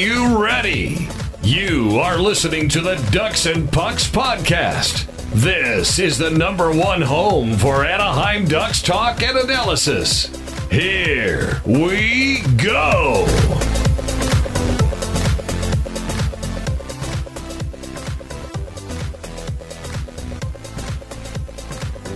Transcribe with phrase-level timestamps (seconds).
[0.00, 1.08] You ready?
[1.42, 5.04] You are listening to the Ducks and Pucks podcast.
[5.30, 10.34] This is the number one home for Anaheim Ducks talk and analysis.
[10.70, 13.26] Here we go.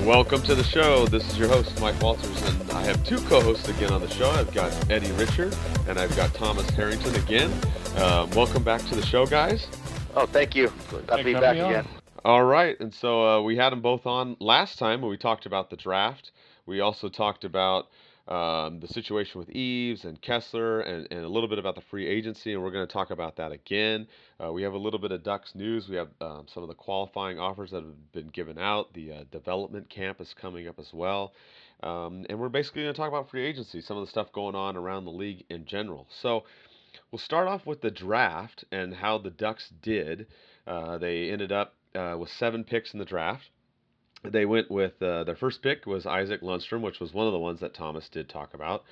[0.04, 1.06] Welcome to the show.
[1.06, 4.10] This is your host, Mike Walters, and I have two co hosts again on the
[4.10, 4.28] show.
[4.28, 5.56] I've got Eddie Richard
[5.88, 7.50] and I've got Thomas Harrington again.
[7.96, 9.66] Uh, welcome back to the show, guys.
[10.14, 10.70] Oh, thank you.
[10.90, 11.88] Glad to be back again.
[12.22, 15.46] All right, and so uh, we had them both on last time when we talked
[15.46, 16.32] about the draft.
[16.66, 17.86] We also talked about
[18.28, 22.06] um, the situation with Eaves and Kesler and, and a little bit about the free
[22.06, 24.06] agency, and we're going to talk about that again.
[24.42, 25.88] Uh, we have a little bit of Ducks news.
[25.88, 28.92] We have um, some of the qualifying offers that have been given out.
[28.92, 31.32] The uh, development camp is coming up as well.
[31.82, 34.54] Um, and we're basically going to talk about free agency, some of the stuff going
[34.54, 36.08] on around the league in general.
[36.20, 36.44] So
[37.10, 40.26] we'll start off with the draft and how the Ducks did.
[40.66, 43.50] Uh, they ended up uh, with seven picks in the draft
[44.24, 47.38] they went with uh, their first pick was Isac Lundstrom, which was one of the
[47.38, 48.84] ones that Thomas did talk about.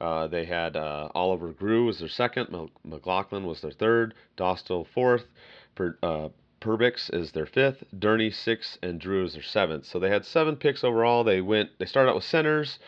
[0.00, 5.26] Uh, they had uh, Oliver Groulx was their second, McLaughlin was their third, Dostal fourth,
[5.74, 6.28] per, uh,
[6.60, 9.86] Perbix is their fifth, Durny sixth, and Drew is their seventh.
[9.86, 11.24] So they had seven picks overall.
[11.24, 11.70] They went.
[11.78, 12.78] They started out with centers,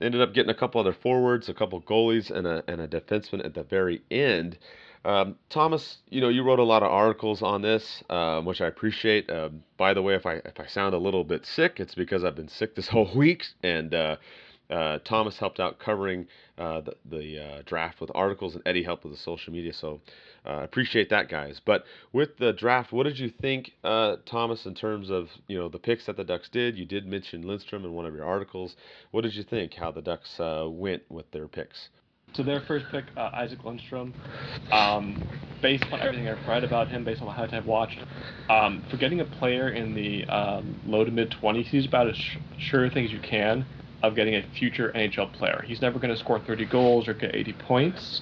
[0.00, 3.44] ended up getting a couple other forwards, a couple goalies, and a and a defenseman
[3.44, 4.58] at the very end.
[5.04, 8.66] Um, Thomas, you know, you wrote a lot of articles on this, um, which I
[8.66, 9.30] appreciate.
[9.30, 12.24] Um, by the way, if I if I sound a little bit sick, it's because
[12.24, 14.16] I've been sick this whole week, and uh,
[14.70, 16.26] uh, Thomas helped out covering
[16.56, 19.72] uh, the, the uh, draft with articles, and Eddie helped with the social media.
[19.72, 20.00] So
[20.46, 21.60] uh, appreciate that, guys.
[21.64, 25.78] But with the draft, what did you think, Thomas, in terms of you know the
[25.78, 26.76] picks that the Ducks did?
[26.76, 28.76] You did mention Lindstrom in one of your articles.
[29.10, 31.88] What did you think how the Ducks went with their picks?
[32.34, 34.12] to their first pick, uh, Isac Lundstrom.
[34.72, 35.22] Um,
[35.62, 37.98] based on everything I've read about him, based on how I've watched,
[38.50, 42.16] um, for getting a player in the um, low to mid 20s, he's about as
[42.16, 43.64] sh- sure thing as you can
[44.06, 45.64] of getting a future NHL player.
[45.66, 48.20] He's never going to score 30 goals or get 80 points,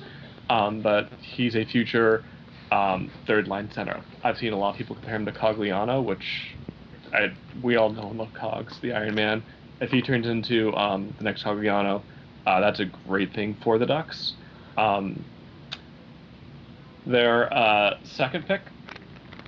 [0.48, 2.24] um, but he's a future
[2.70, 4.02] um, third line center.
[4.22, 6.54] I've seen a lot of people compare him to Cogliano, which
[7.12, 7.32] I,
[7.62, 9.42] we all know and love Cogs, the Iron Man.
[9.80, 12.02] If he turns into um, the next Cogliano,
[12.46, 14.34] uh, that's a great thing for the Ducks.
[14.78, 15.24] Um,
[17.04, 18.62] their uh, second pick,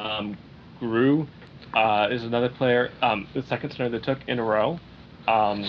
[0.00, 0.36] um,
[0.80, 1.28] Groulx,
[1.74, 4.78] uh, is another player, um, the second center they took in a row.
[5.26, 5.64] Um,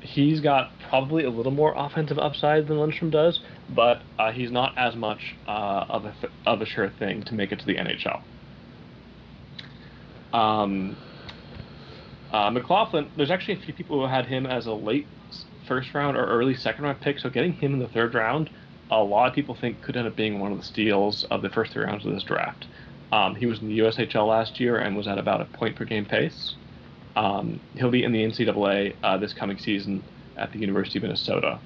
[0.00, 3.40] he's got probably a little more offensive upside than Lundstrom does,
[3.74, 6.14] but uh, he's not as much uh, of, a,
[6.46, 8.22] of a sure thing to make it to the NHL.
[10.32, 10.96] Um,
[12.32, 15.06] uh, McLaughlin, there's actually a few people who had him as a late
[15.66, 17.18] first round or early second round pick.
[17.18, 18.50] So getting him in the third round,
[18.90, 21.48] a lot of people think could end up being one of the steals of the
[21.48, 22.66] first three rounds of this draft.
[23.12, 25.84] Um, he was in the USHL last year and was at about a point per
[25.84, 26.54] game pace.
[27.16, 30.02] Um, he'll be in the NCAA uh, this coming season
[30.36, 31.58] at the University of Minnesota.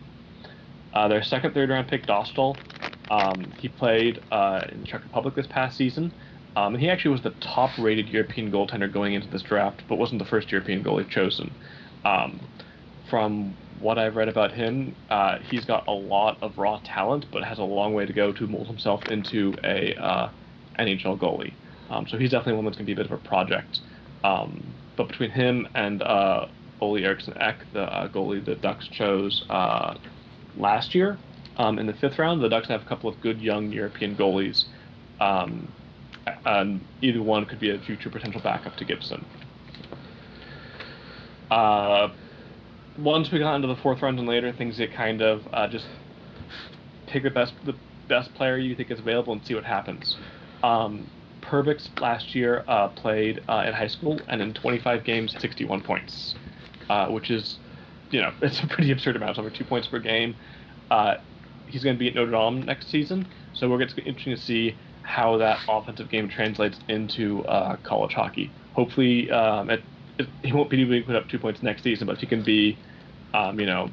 [0.93, 2.57] Uh, their second, third round pick, Dostal,
[3.11, 6.13] um, he played uh, in the Czech Republic this past season.
[6.57, 9.97] Um, and he actually was the top rated European goaltender going into this draft, but
[9.97, 11.53] wasn't the first European goalie chosen.
[12.05, 12.41] Um,
[13.11, 17.43] from what I've read about him, uh, he's got a lot of raw talent, but
[17.43, 20.31] has a long way to go to mold himself into a uh,
[20.79, 21.55] NHL goalie.
[21.91, 23.81] Um, so he's definitely one that's going to be a bit of a project.
[24.23, 26.47] Um, but between him and uh,
[26.81, 29.95] Olle Eriksson Ek, the uh, goalie the Ducks chose uh,
[30.57, 31.19] last year
[31.57, 34.65] um, in the fifth round, the Ducks have a couple of good young European goalies.
[35.21, 35.69] Um,
[36.45, 39.25] and either one could be a future potential backup to Gibson.
[41.51, 42.09] Uh,
[42.99, 45.87] once we got into the fourth round and later, things get kind of uh, just
[47.07, 47.75] pick the best the
[48.09, 50.17] best player you think is available and see what happens.
[50.63, 51.09] Um,
[51.45, 56.35] Perbix last year uh, played uh, in high school and in 25 games, 61 points,
[56.89, 57.59] uh, which is,
[58.11, 59.31] you know, it's a pretty absurd amount.
[59.31, 60.35] It's over two points per game.
[60.91, 61.17] Uh,
[61.67, 64.37] he's going to be at Notre Dame next season, so we're going to be interesting
[64.37, 68.51] to see how that offensive game translates into uh, college hockey.
[68.75, 69.81] Hopefully, um, at
[70.43, 72.43] he won't be able to put up two points next season, but if he can
[72.43, 72.79] be,
[73.33, 73.91] um, you know,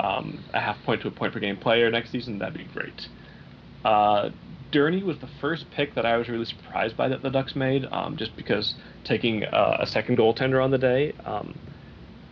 [0.00, 3.08] um, a half point to a point per game player next season, that'd be great.
[4.72, 7.56] Uh, Durny was the first pick that I was really surprised by that the Ducks
[7.56, 8.74] made, um, just because
[9.04, 11.58] taking uh, a second goaltender on the day, um,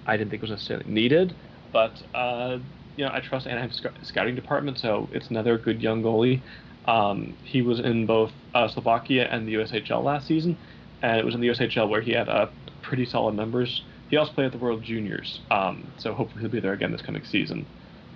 [0.07, 1.35] I didn't think was necessarily needed.
[1.73, 2.59] But uh,
[2.97, 6.41] you know, I trust Anaheim's scouting department, so it's another good young goalie.
[6.87, 10.57] Um, he was in both uh, Slovakia and the USHL last season,
[11.03, 12.51] and it was in the USHL where he had a
[12.83, 13.83] pretty solid numbers.
[14.11, 17.03] He also played at the World Juniors, um, so hopefully he'll be there again this
[17.03, 17.67] coming season.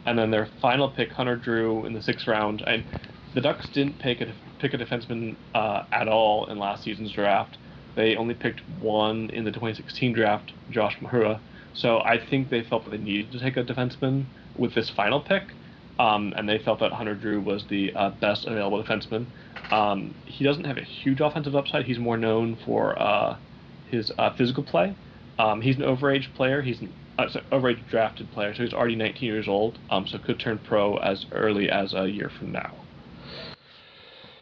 [0.06, 2.62] and then their final pick, Hunter Drew, in the sixth round.
[2.66, 2.84] And
[3.38, 7.56] the Ducks didn't pick a pick a defenseman uh, at all in last season's draft.
[7.94, 11.38] They only picked one in the 2016 draft, Josh Mahura.
[11.72, 14.24] So I think they felt that they needed to take a defenseman
[14.56, 15.44] with this final pick,
[16.00, 19.26] um, and they felt that Hunter Drew was the uh, best available defenseman.
[19.70, 21.84] Um, he doesn't have a huge offensive upside.
[21.84, 23.36] He's more known for uh,
[23.88, 24.96] his uh, physical play.
[25.38, 26.60] Um, he's an overage player.
[26.60, 29.78] He's an uh, sorry, overage drafted player, so he's already 19 years old.
[29.90, 32.74] Um, so could turn pro as early as a year from now.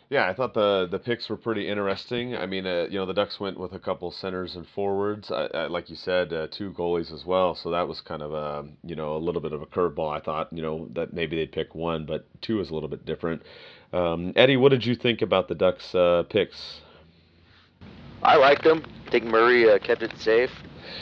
[0.09, 2.37] Yeah, I thought the the picks were pretty interesting.
[2.37, 5.47] I mean, uh, you know, the Ducks went with a couple centers and forwards, I,
[5.53, 7.57] I, like you said, uh, two goalies as well.
[7.57, 10.17] So that was kind of a you know a little bit of a curveball.
[10.17, 13.05] I thought you know that maybe they'd pick one, but two is a little bit
[13.05, 13.43] different.
[13.93, 16.83] Um, Eddie, what did you think about the Ducks uh, picks?
[18.23, 18.85] I liked them.
[19.07, 20.51] I think Murray uh, kept it safe.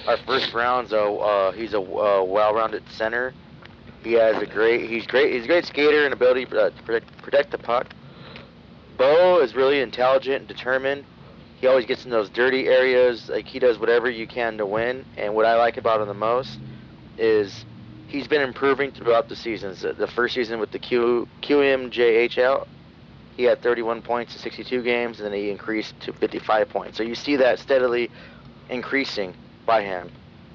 [0.06, 3.34] Our first round's a uh, he's a uh, well-rounded center.
[4.02, 7.50] He has a great he's great he's a great skater and ability to protect, protect
[7.50, 7.88] the puck.
[8.96, 11.04] Bo is really intelligent and determined.
[11.60, 13.28] He always gets in those dirty areas.
[13.28, 15.04] Like he does whatever you can to win.
[15.16, 16.58] And what I like about him the most
[17.16, 17.64] is
[18.08, 19.82] he's been improving throughout the seasons.
[19.82, 22.66] The first season with the Q QMJHL,
[23.36, 26.96] he had 31 points in 62 games, and then he increased to 55 points.
[26.96, 28.10] So you see that steadily
[28.68, 29.34] increasing
[29.66, 30.10] by him.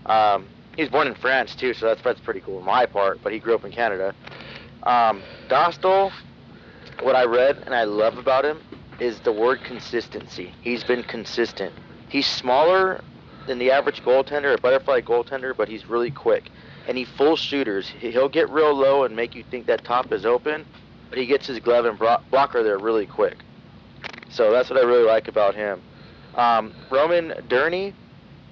[0.06, 0.48] Um,
[0.78, 3.20] he's born in France too, so that's that's pretty cool on my part.
[3.24, 4.16] But he grew up in Canada.
[4.84, 6.12] Um, Dostal,
[7.02, 8.60] what I read and I love about him
[9.00, 10.54] is the word consistency.
[10.62, 11.74] He's been consistent.
[12.10, 13.02] He's smaller
[13.48, 16.50] than the average goaltender, a butterfly goaltender, but he's really quick.
[16.88, 17.88] And he full shooters.
[17.88, 20.66] He'll get real low and make you think that top is open,
[21.10, 23.38] but he gets his glove and blocker there really quick.
[24.30, 25.82] So that's what I really like about him.
[26.36, 27.94] Um, Roman Durny,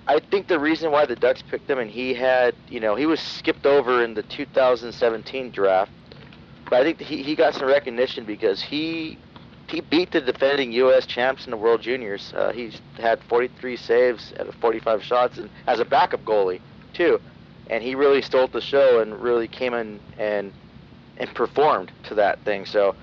[0.07, 3.05] I think the reason why the Ducks picked him and he had, you know, he
[3.05, 5.91] was skipped over in the 2017 draft
[6.69, 9.17] but I think he, he got some recognition because he
[9.69, 11.05] he beat the defending U.S.
[11.05, 12.33] champs in the World Juniors.
[12.33, 16.61] Uh, he's had 43 saves out of 45 shots, and as a backup goalie
[16.93, 17.19] too.
[17.69, 20.53] And he really stole the show and really came in and
[21.17, 22.65] and performed to that thing.
[22.65, 22.95] So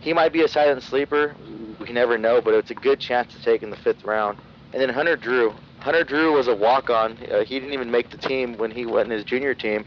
[0.00, 1.34] he might be a silent sleeper.
[1.80, 4.38] We never know, but it's a good chance to take in the fifth round.
[4.72, 5.52] And then Hunter Drew.
[5.80, 7.18] Hunter Drew was a walk-on.
[7.30, 9.84] Uh, he didn't even make the team when he went in his junior team.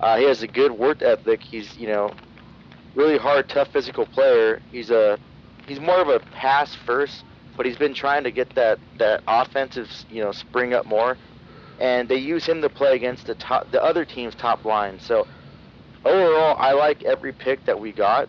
[0.00, 1.42] Uh, he has a good work ethic.
[1.42, 2.10] He's you know
[2.94, 4.60] really hard, tough physical player.
[4.70, 5.18] He's a
[5.66, 7.24] he's more of a pass first,
[7.56, 11.16] but he's been trying to get that that offensive you know spring up more,
[11.78, 14.98] and they use him to play against the top the other team's top line.
[15.00, 15.26] So
[16.04, 18.28] overall, I like every pick that we got.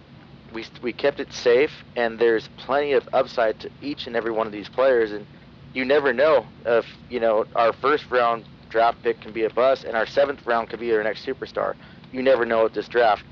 [0.53, 4.45] We we kept it safe, and there's plenty of upside to each and every one
[4.47, 5.25] of these players, and
[5.73, 9.83] you never know if you know our first round draft pick can be a bust,
[9.83, 11.73] and our seventh round could be our next superstar.
[12.11, 13.23] You never know with this draft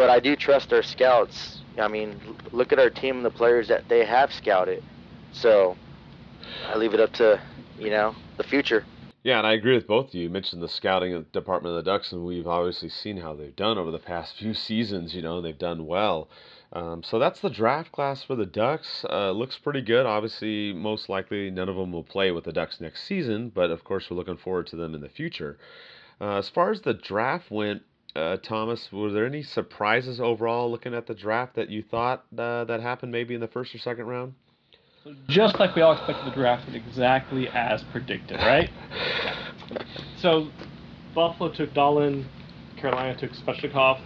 [0.00, 1.60] but I do trust our scouts.
[1.78, 2.18] I mean,
[2.52, 4.82] look at our team and the players that they have scouted.
[5.32, 5.76] So
[6.66, 7.38] I leave it up to
[7.78, 8.86] you know the future.
[9.24, 10.22] Yeah, and I agree with both of you.
[10.22, 13.76] You mentioned the scouting department of the Ducks, and we've obviously seen how they've done
[13.76, 15.14] over the past few seasons.
[15.14, 16.30] You know, they've done well.
[16.72, 19.04] Um, so that's the draft class for the Ducks.
[19.04, 20.06] Uh, looks pretty good.
[20.06, 23.84] Obviously, most likely none of them will play with the Ducks next season, but of
[23.84, 25.58] course, we're looking forward to them in the future.
[26.22, 27.82] Uh, as far as the draft went,
[28.16, 32.64] uh, Thomas, were there any surprises overall looking at the draft that you thought uh,
[32.64, 34.34] that happened maybe in the first or second round?
[35.28, 38.70] Just like we all expected the draft exactly as predicted, right?
[40.18, 40.48] so
[41.14, 42.24] Buffalo took Dahlin,
[42.76, 44.00] Carolina took Svechnikov,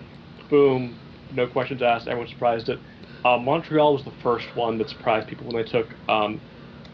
[0.50, 0.96] boom,
[1.32, 2.78] no questions asked, everyone surprised it.
[3.24, 6.40] Uh, Montreal was the first one that surprised people when they took, um,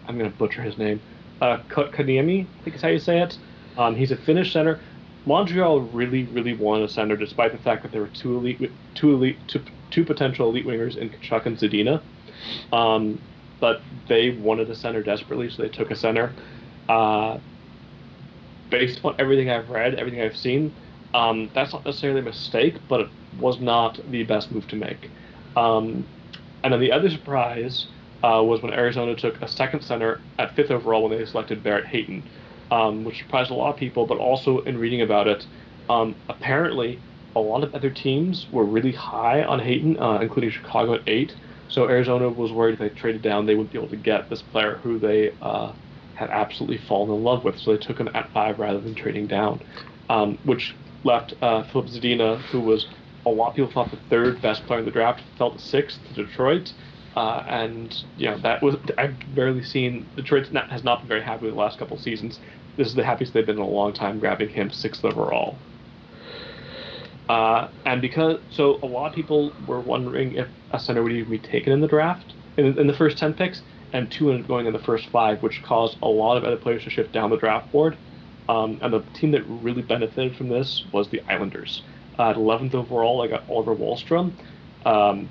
[0.06, 1.00] I'm going to butcher his name,
[1.40, 3.36] uh, Kaniemi, I think is how you say it.
[3.76, 4.80] Um, he's a Finnish center.
[5.26, 9.12] Montreal really, really wanted a center, despite the fact that there were two elite, two
[9.12, 12.00] elite, two, two potential elite wingers in Tkachuk and Zadina.
[12.72, 13.20] Um,
[13.60, 16.32] but they wanted a center desperately, so they took a center.
[16.88, 17.38] Uh,
[18.70, 20.72] based on everything I've read, everything I've seen,
[21.12, 23.08] um, that's not necessarily a mistake, but it
[23.38, 25.10] was not the best move to make.
[25.56, 26.06] Um,
[26.62, 27.86] and then the other surprise
[28.22, 31.86] uh, was when Arizona took a second center at fifth overall when they selected Barrett
[31.86, 32.22] Hayton
[32.70, 34.06] um, which surprised a lot of people.
[34.06, 35.46] But also in reading about it,
[35.88, 37.00] um, apparently
[37.36, 41.34] a lot of other teams were really high on Hayton, uh, including Chicago at eight.
[41.68, 44.42] So Arizona was worried if they traded down, they wouldn't be able to get this
[44.42, 45.72] player who they uh,
[46.14, 47.58] had absolutely fallen in love with.
[47.58, 49.62] So they took him at five rather than trading down,
[50.08, 50.74] um, which
[51.04, 52.86] left uh, Filip Zadina, who was
[53.24, 56.00] a lot of people thought the third best player in the draft, fell to sixth
[56.08, 56.72] to Detroit.
[57.16, 61.22] Uh, and you know that was I've barely seen Detroit not, has not been very
[61.22, 62.38] happy with the last couple of seasons
[62.80, 65.58] this is the happiest they've been in a long time, grabbing him sixth overall.
[67.28, 71.30] Uh, and because so a lot of people were wondering if a center would even
[71.30, 73.60] be taken in the draft in, in the first ten picks,
[73.92, 76.56] and two ended up going in the first five, which caused a lot of other
[76.56, 77.98] players to shift down the draft board.
[78.48, 81.82] Um, and the team that really benefited from this was the Islanders.
[82.18, 84.32] Uh, at 11th overall, I got Oliver Wahlstrom.
[84.86, 85.28] Um,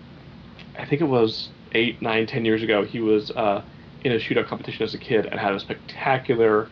[0.77, 2.85] I think it was eight, nine, ten years ago.
[2.85, 3.63] He was uh,
[4.03, 6.69] in a shootout competition as a kid and had a spectacular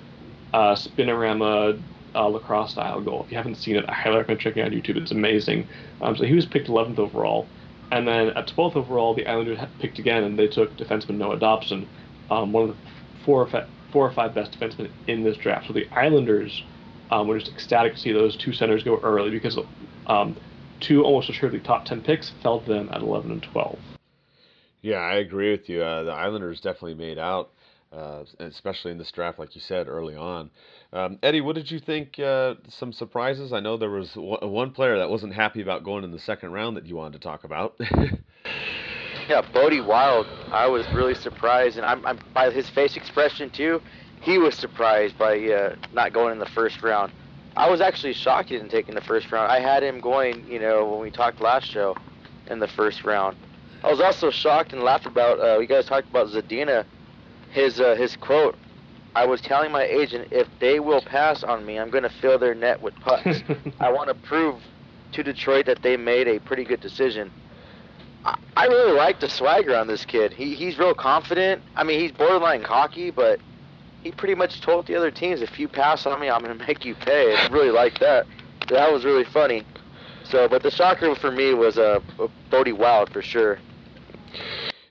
[0.58, 1.80] uh, spinorama
[2.16, 3.24] uh, lacrosse style goal.
[3.24, 4.98] If you haven't seen it, I highly recommend checking out YouTube.
[4.98, 5.68] It's amazing.
[6.02, 7.48] Um, so he was picked 11th overall.
[7.92, 11.88] And then at 12th overall, the Islanders picked again, and they took defenseman Noah Dobson,
[12.32, 12.76] um, one of the
[13.24, 15.68] four or, five, four or five best defensemen in this draft.
[15.68, 16.64] So the Islanders
[17.12, 19.60] um, were just ecstatic to see those two centers go early because
[20.08, 20.36] um,
[20.80, 23.78] two almost assuredly top 10 picks fell to them at 11 and 12.
[24.82, 25.84] Yeah, I agree with you.
[25.84, 27.52] Uh, the Islanders definitely made out,
[27.92, 30.50] uh, especially in this draft, like you said early on.
[30.94, 32.20] Um, Eddie, what did you think?
[32.20, 33.54] Uh, some surprises?
[33.54, 36.78] I know there was one player that wasn't happy about going in the second round
[36.78, 37.76] that you wanted to talk about.
[39.30, 40.28] yeah, Bode Wild.
[40.52, 43.82] I was really surprised, and I'm, I'm by his face expression too.
[44.22, 47.12] He was surprised by uh, not going in the first round.
[47.56, 49.52] I was actually shocked he didn't take in the first round.
[49.52, 51.96] I had him going, you know, when we talked last show,
[52.50, 53.38] in the first round.
[53.84, 55.40] I was also shocked and laughed about.
[55.40, 56.86] Uh, you guys talked about Zadina.
[57.52, 58.56] His uh, his quote.
[59.16, 62.38] I was telling my agent if they will pass on me, I'm going to fill
[62.38, 63.42] their net with pucks.
[63.80, 64.62] I want to prove
[65.14, 67.32] to Detroit that they made a pretty good decision.
[68.24, 70.34] I, I really like the swagger on this kid.
[70.34, 71.64] He he's real confident.
[71.76, 73.40] I mean, he's borderline cocky, but
[74.04, 76.68] he pretty much told the other teams, if you pass on me, I'm going to
[76.68, 77.36] make you pay.
[77.36, 78.26] I really like that.
[78.70, 79.64] That was really funny.
[80.24, 83.60] So, but the shocker for me was a uh, Bode Wild for sure.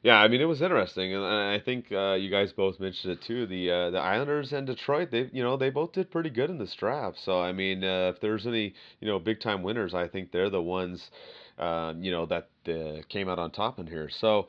[0.07, 3.23] Yeah, I mean it was interesting, and I think uh, you guys both mentioned it
[3.23, 3.45] too.
[3.45, 6.59] The uh, the Islanders and Detroit, they you know they both did pretty good in
[6.59, 7.19] this draft.
[7.25, 10.49] So I mean, uh, if there's any you know big time winners, I think they're
[10.49, 11.11] the ones
[11.59, 14.09] uh, you know that uh, came out on top in here.
[14.09, 14.47] So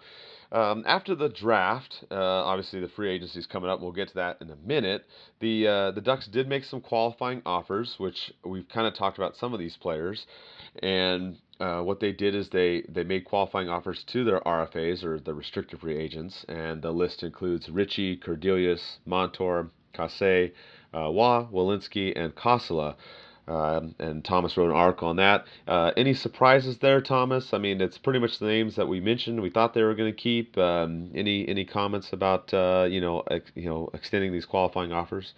[0.51, 3.81] um, after the draft, uh, obviously the free agency is coming up.
[3.81, 5.05] We'll get to that in a minute.
[5.39, 9.35] The uh, the Ducks did make some qualifying offers, which we've kind of talked about
[9.35, 10.23] some of these players,
[10.83, 15.19] and uh, what they did is they they made qualifying offers to their RFAs or
[15.19, 20.51] the restricted free agents, and the list includes Ritchie, Kerdiles, Montour, Kase,
[20.93, 22.95] uh, Waugh, Welinski, and Kossila.
[23.47, 25.47] Um, and Thomas wrote an article on that.
[25.65, 27.53] Uh, any surprises there, Thomas?
[27.53, 29.41] I mean, it's pretty much the names that we mentioned.
[29.41, 30.57] We thought they were going to keep.
[30.57, 35.33] Um, any any comments about uh, you know ex, you know extending these qualifying offers?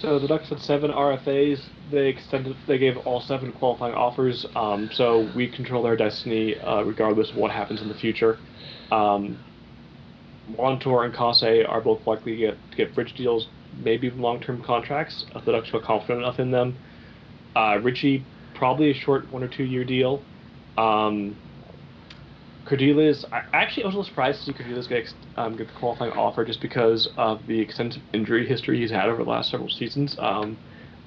[0.00, 1.60] So the Ducks had seven RFAs.
[1.90, 2.56] They extended.
[2.66, 4.46] They gave all seven qualifying offers.
[4.54, 8.38] Um, so we control their destiny uh, regardless of what happens in the future.
[8.92, 9.38] Um,
[10.56, 13.48] Montour and Kase are both likely to get, get bridge deals,
[13.82, 16.76] maybe even long-term contracts if the Ducks feel confident enough in them.
[17.56, 20.22] Uh, Ritchie, probably a short one or two year deal.
[20.76, 21.36] Um,
[22.66, 26.12] Kerdiles, I actually was a little surprised to see Kerdiles get, um, get the qualifying
[26.12, 30.16] offer just because of the extensive injury history he's had over the last several seasons.
[30.18, 30.58] Um,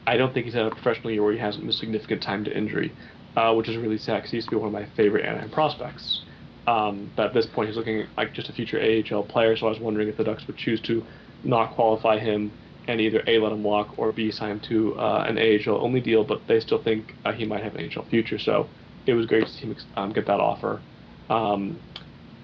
[0.08, 2.58] I don't think he's had a professional year where he hasn't missed significant time to
[2.58, 2.94] injury,
[3.36, 5.50] uh, which is really sad because he used to be one of my favorite Anaheim
[5.50, 6.22] prospects.
[6.66, 9.70] Um, but at this point, he's looking like just a future AHL player, so I
[9.70, 11.04] was wondering if the Ducks would choose to
[11.44, 12.52] not qualify him
[12.88, 16.00] and either A, let him walk, or B, sign him to uh, an AHL only
[16.00, 18.40] deal, but they still think uh, he might have an AHL future.
[18.40, 18.68] So
[19.06, 20.82] it was great to see him um, get that offer.
[21.30, 21.80] Um,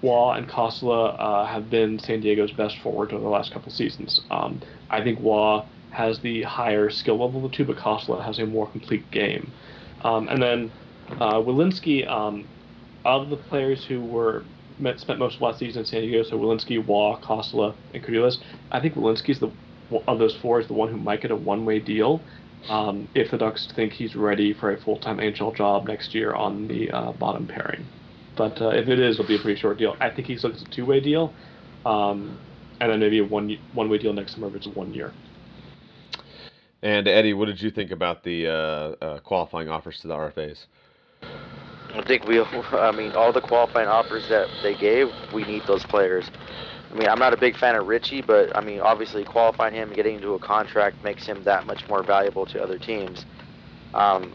[0.02, 4.20] and Kossila uh, have been San Diego's best forward over the last couple seasons.
[4.30, 8.38] Um, I think Waugh has the higher skill level of the two, but Kossila has
[8.38, 9.50] a more complete game.
[10.02, 10.72] Um, and then
[11.20, 12.44] uh, um,
[13.04, 14.44] of the players who were
[14.78, 18.38] met, spent most of last season in San Diego, so Welinski, Waugh, Kossila, and Kerdiles,
[18.70, 19.50] I think Welinski's the
[20.08, 22.20] of those four is the one who might get a one-way deal
[22.68, 26.66] um, if the Ducks think he's ready for a full-time NHL job next year on
[26.66, 27.86] the uh, bottom pairing.
[28.36, 29.96] But uh, if it is, it'll be a pretty short deal.
[30.00, 31.32] I think he's looking at a two-way deal,
[31.84, 32.38] um,
[32.80, 35.12] and then maybe a one one-way deal next summer if it's one year.
[36.82, 38.52] And Eddie, what did you think about the uh,
[39.04, 40.66] uh qualifying offers to the RFAs?
[41.94, 45.82] I think we, I mean, all the qualifying offers that they gave, we need those
[45.84, 46.30] players.
[46.90, 49.88] I mean, I'm not a big fan of Ritchie, but I mean, obviously qualifying him
[49.88, 53.24] and getting into a contract makes him that much more valuable to other teams.
[53.94, 54.34] Um,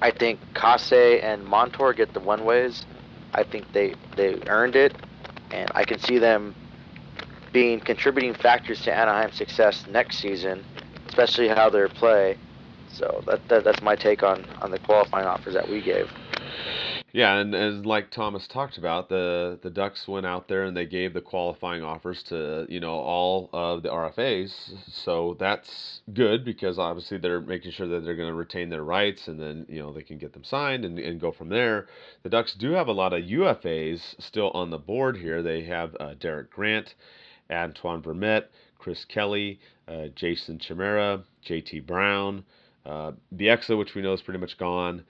[0.00, 2.86] I think Kase and Montour get the one ways.
[3.34, 4.94] I think they they earned it,
[5.52, 6.54] and I can see them
[7.52, 10.64] being contributing factors to Anaheim's success next season,
[11.08, 12.36] especially how they play.
[12.88, 16.10] So that, that that's my take on on the qualifying offers that we gave.
[17.14, 20.84] Yeah, and as like Thomas talked about, the the Ducks went out there and they
[20.84, 24.52] gave the qualifying offers to you know all of the RFAs.
[25.04, 29.28] So that's good because obviously they're making sure that they're going to retain their rights
[29.28, 31.86] and then you know they can get them signed and, and go from there.
[32.24, 35.40] The Ducks do have a lot of UFAs still on the board here.
[35.40, 36.96] They have uh, Derek Grant,
[37.48, 38.46] Antoine Vermette,
[38.76, 42.44] Chris Kelly, uh, Jason Chimera, JT Brown,
[42.84, 45.04] uh, Bieksa, which we know is pretty much gone.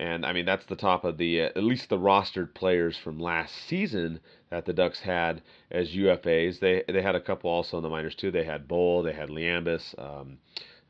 [0.00, 3.18] And I mean, that's the top of the, uh, at least the rostered players from
[3.18, 6.58] last season that the Ducks had as UFAs.
[6.58, 8.30] They they had a couple also in the minors too.
[8.30, 10.38] They had Bull, they had Liambas, um,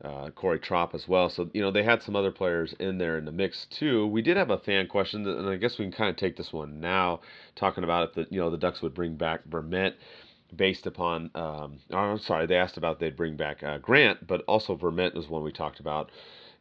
[0.01, 1.29] uh, Corey Tropp as well.
[1.29, 4.07] So, you know, they had some other players in there in the mix too.
[4.07, 6.53] We did have a fan question, and I guess we can kind of take this
[6.53, 7.19] one now,
[7.57, 9.95] talking about if the, you know, the Ducks would bring back Vermette
[10.55, 14.45] based upon, um, oh, I'm sorry, they asked about they'd bring back uh, Grant, but
[14.47, 16.11] also Vermette was one we talked about.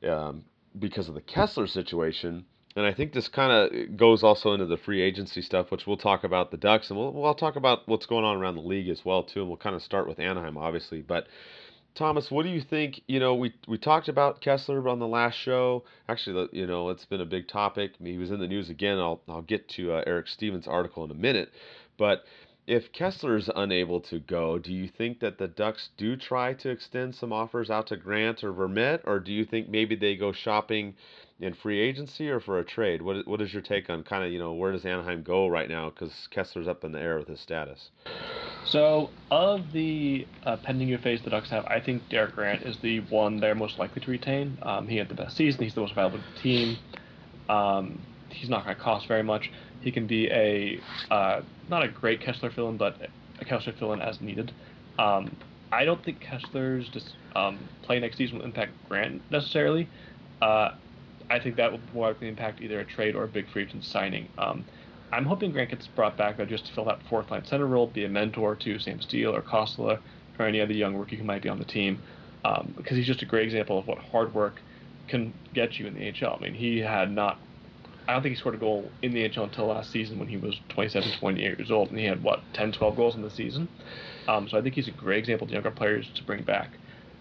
[0.03, 0.45] Um,
[0.79, 2.45] because of the Kesler situation.
[2.77, 5.97] And I think this kind of goes also into the free agency stuff, which we'll
[5.97, 8.89] talk about the Ducks, and we'll, we'll talk about what's going on around the league
[8.89, 9.41] as well too.
[9.41, 11.03] And we'll kind of start with Anaheim, obviously.
[11.03, 11.27] But
[11.97, 13.01] Thomas, what do you think?
[13.09, 15.85] You know, we we talked about Kesler on the last show.
[16.09, 17.95] Actually, you know, it's been a big topic.
[17.99, 18.99] He was in the news again.
[18.99, 21.51] I'll I'll get to uh, Eric Stephens' article in a minute,
[21.99, 22.25] but
[22.71, 26.71] if Kesler is unable to go, do you think that the Ducks do try to
[26.71, 30.31] extend some offers out to Grant or Vermette, or do you think maybe they go
[30.31, 30.95] shopping
[31.41, 33.03] in free agency or for a trade?
[33.03, 35.69] What what is your take on kind of you know where does Anaheim go right
[35.69, 37.91] now because Kesler's up in the air with his status?
[38.65, 43.01] So of the uh, pending UFAs the Ducks have, I think Derek Grant is the
[43.01, 44.57] one they're most likely to retain.
[44.63, 45.65] Um, he had the best season.
[45.65, 46.77] He's the most valuable team.
[47.49, 49.51] Um, he's not going to cost very much.
[49.81, 52.97] He can be a uh, not a great Kesler fill-in, but
[53.41, 54.53] a Kesler fill-in as needed.
[54.99, 55.35] Um,
[55.73, 59.89] I don't think Kesler's just um, play next season will impact Grant necessarily.
[60.43, 60.73] Uh,
[61.31, 63.85] I think that will more likely impact either a trade or a big free agent
[63.85, 64.29] signing.
[64.37, 64.65] Um,
[65.13, 67.87] I'm hoping Grant gets brought back though just to fill that fourth line center role,
[67.87, 69.99] be a mentor to Sam Steel or Kossila
[70.39, 72.03] or any other young rookie who might be on the team,
[72.45, 74.61] um, because he's just a great example of what hard work
[75.09, 76.39] can get you in the NHL.
[76.39, 77.39] I mean, he had not
[78.11, 80.37] I don't think he scored a goal in the NHL until last season when he
[80.37, 83.69] was 27, 28 years old, and he had what 10, 12 goals in the season.
[84.27, 86.71] Um, so I think he's a great example to younger players to bring back.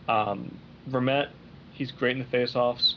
[0.08, 0.58] Um,
[0.90, 1.30] Vermette,
[1.74, 2.96] he's great in the faceoffs.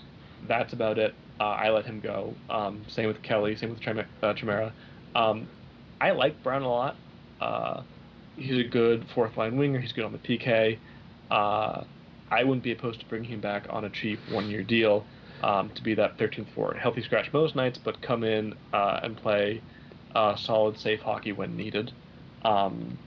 [0.49, 1.15] That's about it.
[1.39, 2.35] Uh, I let him go.
[2.49, 3.57] Um, same with Kelly.
[3.57, 4.71] Same with Chim- uh.
[5.15, 5.47] Um,
[6.01, 6.97] I like Brown a lot.
[7.43, 7.83] Uh,
[8.37, 9.81] he's a good fourth line winger.
[9.81, 10.79] He's good on the PK.
[11.31, 11.85] Uh,
[12.31, 15.05] I wouldn't be opposed to bringing him back on a cheap one year deal
[15.43, 16.77] um, to be that 13th forward.
[16.77, 19.61] Healthy scratch most nights, but come in uh, and play
[20.15, 21.93] uh, solid, safe hockey when needed.
[22.45, 22.99] Um,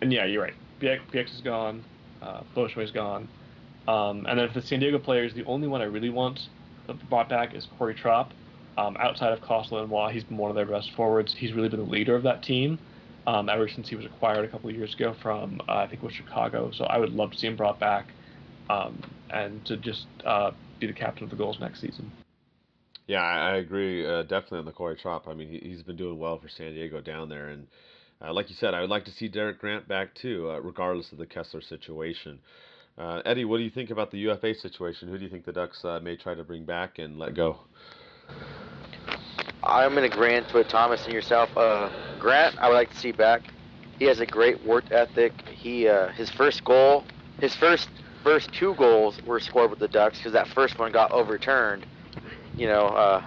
[0.00, 0.54] and yeah, you're right.
[0.80, 1.84] Bieksa, is gone.
[2.22, 3.28] Uh, is gone.
[3.86, 6.48] Um, and then for the San Diego players, the only one I really want
[7.08, 8.30] brought back is Corey Tropp.
[8.76, 11.34] Um, outside of Kossila and Waugh, he's been one of their best forwards.
[11.34, 12.78] He's really been the leader of that team
[13.26, 16.02] um, ever since he was acquired a couple of years ago from, uh, I think
[16.02, 16.70] it was Chicago.
[16.72, 18.12] So I would love to see him brought back
[18.68, 20.50] um, and to just uh,
[20.86, 22.10] be the captain of the Gulls next season.
[23.06, 25.28] Yeah, I agree uh, definitely on the Corey Tropp.
[25.28, 27.66] I mean, he, has been doing well for San Diego down there, and
[28.22, 31.12] uh, like you said, I would like to see Derek Grant back too, uh, regardless
[31.12, 32.38] of the Kesler situation.
[32.96, 35.08] Uh, Eddie, what do you think about the UFA situation?
[35.08, 37.58] Who do you think the Ducks uh, may try to bring back and let go?
[39.62, 41.50] I'm going to Grant with Thomas and yourself.
[41.56, 43.42] Uh, Grant, I would like to see back.
[43.98, 45.32] He has a great work ethic.
[45.48, 47.04] He his first goal,
[47.38, 47.88] his first
[48.24, 51.86] first two goals were scored with the Ducks because that first one got overturned.
[52.56, 53.22] You know, uh,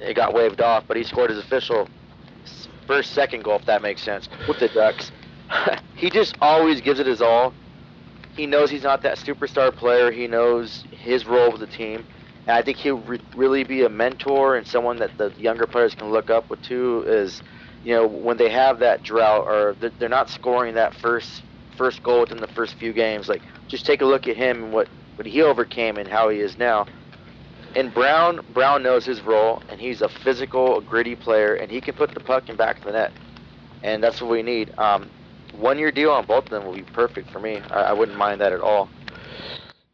[0.00, 1.88] it got waved off, but he scored his official
[2.86, 5.10] first, second goal, if that makes sense, with the Ducks.
[5.96, 7.54] he just always gives it his all.
[8.36, 10.10] He knows he's not that superstar player.
[10.10, 12.04] He knows his role with the team.
[12.46, 15.94] And I think he'll re- really be a mentor and someone that the younger players
[15.94, 17.04] can look up with too.
[17.06, 17.40] Is
[17.82, 21.42] you know when they have that drought or they're not scoring that first
[21.76, 24.72] first goal within the first few games, like just take a look at him and
[24.72, 26.86] what, what he overcame and how he is now.
[27.76, 31.94] And Brown, Brown knows his role, and he's a physical, gritty player, and he can
[31.94, 33.12] put the puck in back of the net,
[33.82, 34.72] and that's what we need.
[34.78, 35.10] Um,
[35.58, 37.60] one year deal on both of them will be perfect for me.
[37.70, 38.88] I, I wouldn't mind that at all.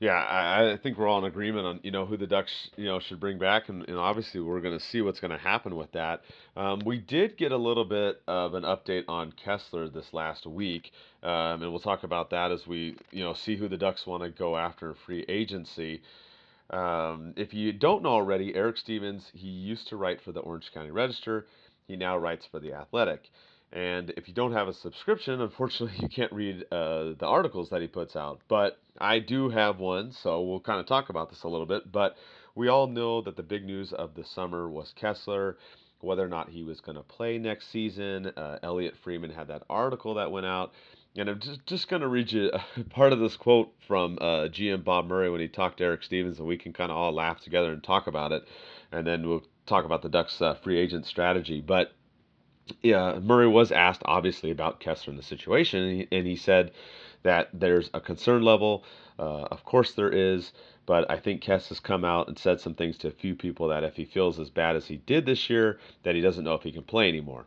[0.00, 2.86] Yeah, I, I, think we're all in agreement on you know who the Ducks you
[2.86, 5.76] know should bring back, and, and obviously we're going to see what's going to happen
[5.76, 6.22] with that.
[6.56, 10.92] Um, we did get a little bit of an update on Kesler this last week,
[11.22, 14.22] um, and we'll talk about that as we you know see who the Ducks want
[14.22, 16.00] to go after in free agency.
[16.70, 20.72] Um, if you don't know already, Eric Stephens he used to write for the Orange
[20.72, 21.46] County Register.
[21.86, 23.30] He now writes for the Athletic.
[23.72, 27.80] And if you don't have a subscription, unfortunately, you can't read uh, the articles that
[27.80, 28.40] he puts out.
[28.48, 31.90] But I do have one, so we'll kind of talk about this a little bit.
[31.90, 32.16] But
[32.54, 35.54] we all know that the big news of the summer was Kesler,
[36.00, 38.26] whether or not he was going to play next season.
[38.36, 40.72] Uh, Elliotte Friedman had that article that went out.
[41.16, 42.50] And I'm just, just going to read you
[42.90, 46.38] part of this quote from uh, GM Bob Murray when he talked to Eric Stephens,
[46.38, 48.44] and we can kind of all laugh together and talk about it.
[48.92, 51.60] And then we'll talk about the Ducks' uh, free agent strategy.
[51.60, 51.92] But
[52.82, 56.72] yeah, Murray was asked, obviously, about Kesler and the situation, and he, and he said
[57.22, 58.84] that there's a concern level.
[59.18, 60.52] Uh, of course, there is.
[60.86, 63.68] But I think Kess has come out and said some things to a few people
[63.68, 66.54] that if he feels as bad as he did this year, that he doesn't know
[66.54, 67.46] if he can play anymore.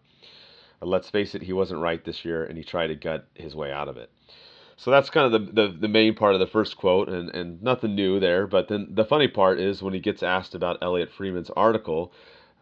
[0.80, 3.56] But let's face it, he wasn't right this year, and he tried to gut his
[3.56, 4.10] way out of it.
[4.78, 7.62] So that's kind of the, the, the, main part of the first quote, and, and
[7.62, 8.48] nothing new there.
[8.48, 12.12] But then the funny part is when he gets asked about Elliotte Friedman's article,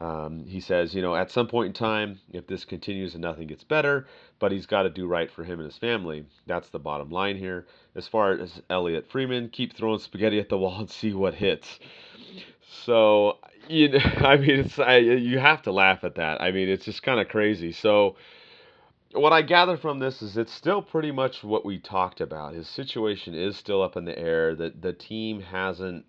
[0.01, 3.45] um, he says, you know, at some point in time, if this continues and nothing
[3.45, 4.07] gets better,
[4.39, 6.25] but he's got to do right for him and his family.
[6.47, 7.67] That's the bottom line here.
[7.93, 11.79] As far as Elliotte Friedman, keep throwing spaghetti at the wall and see what hits.
[12.83, 13.37] So,
[13.67, 16.41] you know, I mean, it's I, you have to laugh at that.
[16.41, 17.71] I mean, it's just kind of crazy.
[17.71, 18.15] So,
[19.13, 22.55] what I gather from this is it's still pretty much what we talked about.
[22.55, 24.55] His situation is still up in the air.
[24.55, 26.05] That the team hasn't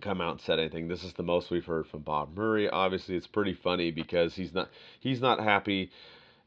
[0.00, 0.88] come out and said anything.
[0.88, 2.68] This is the most we've heard from Bob Murray.
[2.68, 4.68] Obviously, it's pretty funny because he's not
[5.00, 5.90] he's not happy.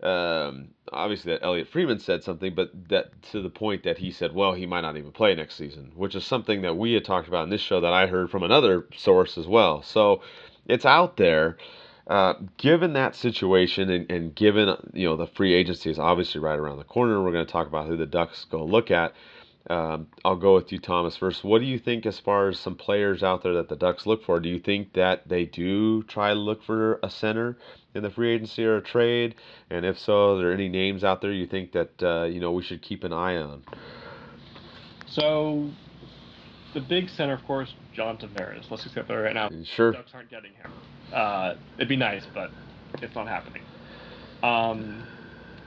[0.04, 4.34] Um, obviously, that Elliotte Friedman said something, but that to the point that he said,
[4.34, 7.28] well, he might not even play next season, which is something that we had talked
[7.28, 9.82] about in this show that I heard from another source as well.
[9.82, 10.22] So
[10.68, 11.58] it's out there.
[12.08, 16.60] Uh, given that situation and, and given you know the free agency is obviously right
[16.60, 19.14] around the corner, we're going to talk about who the Ducks go look at.
[19.68, 21.44] Um, I'll go with you, Thomas, first.
[21.44, 24.24] What do you think as far as some players out there that the Ducks look
[24.24, 24.40] for?
[24.40, 27.58] Do you think that they do try to look for a center
[27.96, 29.36] in the free agency or a trade?
[29.72, 32.52] And if so, are there any names out there you think that uh, you know
[32.52, 33.64] we should keep an eye on?
[35.08, 35.70] So,
[36.76, 38.70] the big center, of course, John Tavares.
[38.70, 39.50] Let's accept that right now.
[39.64, 39.92] Sure.
[39.92, 40.72] The Ducks aren't getting him.
[41.12, 42.52] Uh, it'd be nice, but
[43.02, 43.64] it's not happening.
[44.44, 45.04] Um,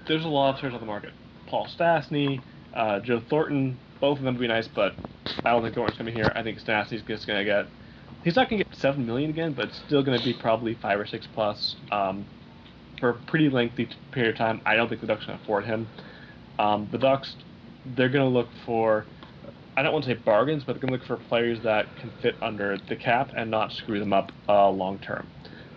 [0.06, 1.12] there's a lot of players on the market.
[1.46, 2.40] Paul Stastny,
[2.74, 4.94] uh, Joe Thornton, both of them would be nice, but
[5.44, 6.32] I don't think Thornton's gonna be here.
[6.34, 7.66] I think Stastny's just gonna get.
[8.24, 11.06] He's not gonna get seven million again, but it's still gonna be probably five or
[11.06, 12.26] six plus um,
[13.00, 14.60] for a pretty lengthy period of time.
[14.64, 15.88] I don't think the Ducks can afford him.
[16.58, 17.36] Um, the Ducks,
[17.96, 19.06] they're gonna look for.
[19.76, 22.34] I don't want to say bargains, but they're gonna look for players that can fit
[22.42, 25.26] under the cap and not screw them up uh, long term.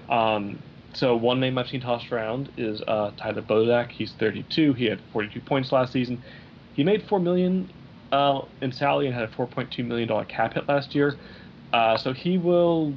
[0.09, 0.59] Um,
[0.93, 3.91] so one name I've seen tossed around is uh, Tyler Bozak.
[3.91, 4.73] He's 32.
[4.73, 6.21] He had 42 points last season.
[6.73, 7.71] He made four million
[8.11, 11.15] uh, in salary and had a 4.2 million dollar cap hit last year.
[11.73, 12.93] Uh, so he will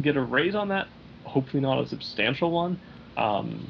[0.00, 0.88] get a raise on that.
[1.24, 2.80] Hopefully not a substantial one.
[3.16, 3.66] Um,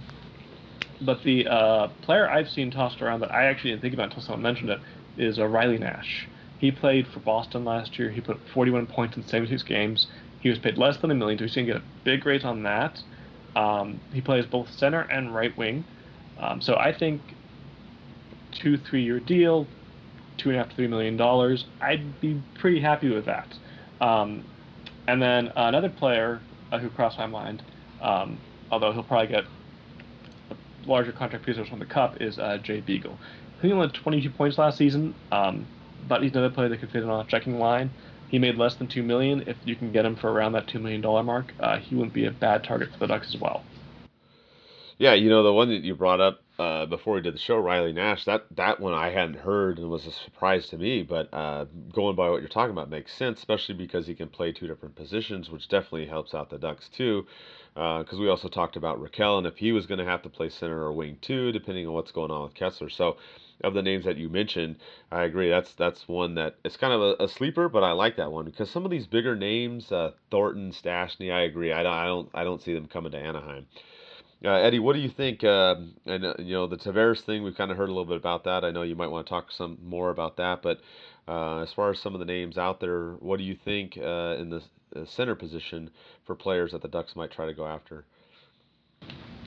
[1.01, 4.23] but the uh, player I've seen tossed around that I actually didn't think about until
[4.23, 4.81] someone mentioned it
[5.19, 6.29] is uh, Riley Nash.
[6.59, 8.11] He played for Boston last year.
[8.11, 10.07] He put 41 points in 76 games.
[10.41, 12.45] He was paid less than a million, so he's going to get a big raise
[12.45, 13.03] on that.
[13.55, 15.85] Um, he plays both center and right wing.
[16.39, 17.21] Um, so I think
[18.53, 19.67] two, three year deal,
[20.37, 23.49] two and a half to three million dollars, I'd be pretty happy with that.
[24.01, 24.45] Um,
[25.07, 26.41] and then another player
[26.73, 27.63] uh, who crossed my mind,
[28.01, 28.39] um,
[28.71, 29.45] although he'll probably get
[30.51, 33.19] a larger contract because from the Cup, is uh, Jay Beagle.
[33.63, 35.67] He only had 22 points last season, um,
[36.09, 37.91] but he's another player that could fit in on a checking line.
[38.29, 39.45] He made less than two million.
[39.47, 42.13] If you can get him for around that two million dollar mark, uh, he wouldn't
[42.13, 43.63] be a bad target for the Ducks as well.
[44.99, 47.59] Yeah, you know the one that you brought up uh, before we did the show,
[47.59, 48.25] Riley Nash.
[48.25, 51.03] That that one I hadn't heard and was a surprise to me.
[51.03, 54.53] But uh, going by what you're talking about makes sense, especially because he can play
[54.53, 57.27] two different positions, which definitely helps out the Ducks too.
[57.75, 60.31] Because uh, we also talked about Rakell and if he was going to have to
[60.31, 62.91] play center or wing too, depending on what's going on with Kesler.
[62.91, 63.19] So
[63.63, 64.77] of the names that you mentioned,
[65.11, 65.51] I agree.
[65.51, 68.47] That's that's one that it's kind of a, a sleeper, but I like that one
[68.47, 71.73] because some of these bigger names, uh, Thornton, Stastny, I agree.
[71.73, 73.67] I don't I don't I don't see them coming to Anaheim.
[74.47, 75.43] Uh, Eddie, what do you think?
[75.43, 75.75] Uh,
[76.07, 78.45] and uh, you know the Tavares thing, we've kind of heard a little bit about
[78.45, 78.65] that.
[78.65, 80.79] I know you might want to talk some more about that, but
[81.27, 84.37] uh, as far as some of the names out there, what do you think uh,
[84.39, 84.63] in the
[85.05, 85.91] center position
[86.25, 88.05] for players that the Ducks might try to go after?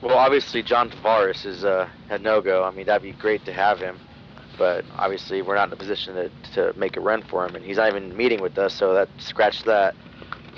[0.02, 2.62] Well, obviously John Tavares is uh, a no-go.
[2.62, 3.98] I mean, that'd be great to have him,
[4.58, 7.64] but obviously we're not in a position to, to make a run for him, and
[7.64, 9.94] he's not even meeting with us, so that scratch that.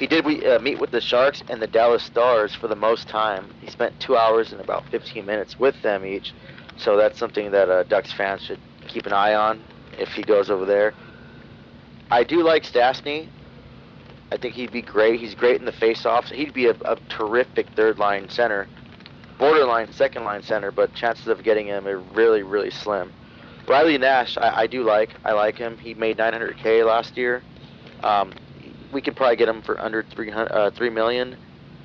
[0.03, 3.07] He did we, uh, meet with the Sharks and the Dallas Stars for the most
[3.07, 3.55] time.
[3.61, 6.33] He spent two hours and about 15 minutes with them each.
[6.77, 9.63] So that's something that uh, Ducks fans should keep an eye on
[9.97, 10.93] if he goes over there.
[12.11, 13.29] I do like Stastny.
[14.33, 15.21] I think he'd be great.
[15.21, 16.33] He's great in the face-offs.
[16.33, 18.67] He'd be a, a terrific third-line center,
[19.39, 23.13] borderline second-line center, but chances of getting him are really, really slim.
[23.69, 25.11] Riley Nash, I, I do like.
[25.25, 25.79] I like him.
[25.79, 27.45] He made 900K last year.
[28.03, 28.33] Um,
[28.93, 31.37] we could probably get him for under 300, uh, 3 million.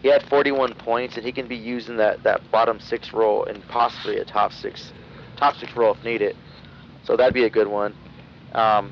[0.02, 3.46] He had 41 points, and he can be used in that, that bottom six role
[3.46, 4.92] and possibly a top six
[5.38, 6.36] top six role if needed.
[7.04, 7.94] So that'd be a good one.
[8.54, 8.92] Um,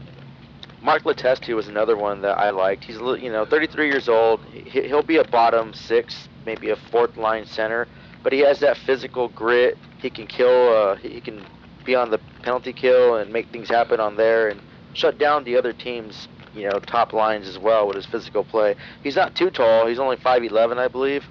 [0.82, 2.84] Mark Letestu was another one that I liked.
[2.84, 4.39] He's you know 33 years old.
[4.45, 7.88] He'll be a bottom six, maybe a fourth line center,
[8.23, 9.78] but he has that physical grit.
[9.97, 10.69] He can kill.
[10.73, 11.43] Uh, he can
[11.86, 14.62] be on the penalty kill and make things happen on there and
[14.93, 18.76] shut down the other team's you know top lines as well with his physical play.
[19.04, 19.88] He's not too tall.
[19.88, 21.26] He's only 5'11, I believe,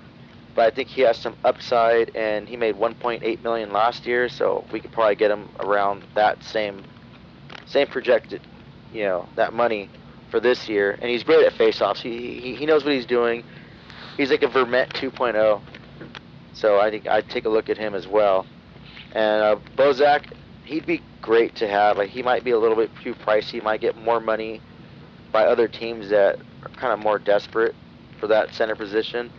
[0.54, 2.14] but I think he has some upside.
[2.14, 6.42] And he made 1.8 million last year, so we could probably get him around that
[6.42, 6.84] same
[7.66, 8.42] same projected
[8.92, 9.88] you know that money
[10.30, 11.98] for this year, and he's great at faceoffs.
[11.98, 13.44] He, he he knows what he's doing.
[14.16, 15.60] He's like a Vermette 2.0.
[16.52, 18.46] So I think I'd take a look at him as well.
[19.12, 20.32] And uh, Bozak,
[20.64, 21.98] he'd be great to have.
[21.98, 23.52] Like, he might be a little bit too pricey.
[23.52, 24.60] He might get more money
[25.34, 27.74] by other teams that are kind of more desperate
[28.20, 29.30] for that center position.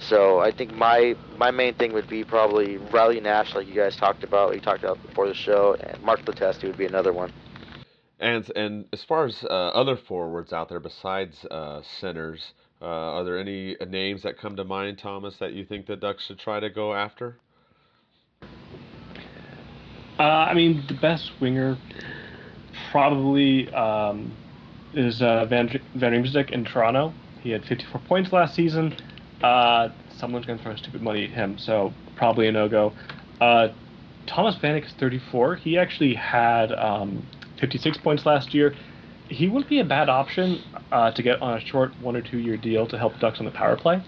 [0.00, 3.96] So I think my my main thing would be probably Riley Nash, like you guys
[3.96, 4.50] talked about.
[4.50, 7.32] We talked about before the show, and Mark Letestu would be another one.
[8.18, 13.24] And and as far as uh, other forwards out there besides uh, centers, uh, are
[13.24, 16.58] there any names that come to mind, Thomas, that you think the Ducks should try
[16.58, 17.36] to go after?
[20.18, 21.78] Uh, I mean, the best winger
[22.90, 24.32] probably um,
[24.94, 27.12] is uh, Van Van Riemsdyk in Toronto.
[27.42, 28.96] He had 54 points last season.
[29.42, 32.92] Uh, someone's going to throw stupid money at him, so probably a no go.
[34.26, 35.56] Thomas Vanek is 34.
[35.56, 37.26] He actually had um,
[37.60, 38.74] 56 points last year.
[39.28, 42.38] He wouldn't be a bad option uh, to get on a short one or two
[42.38, 44.02] year deal to help Ducks on the power play.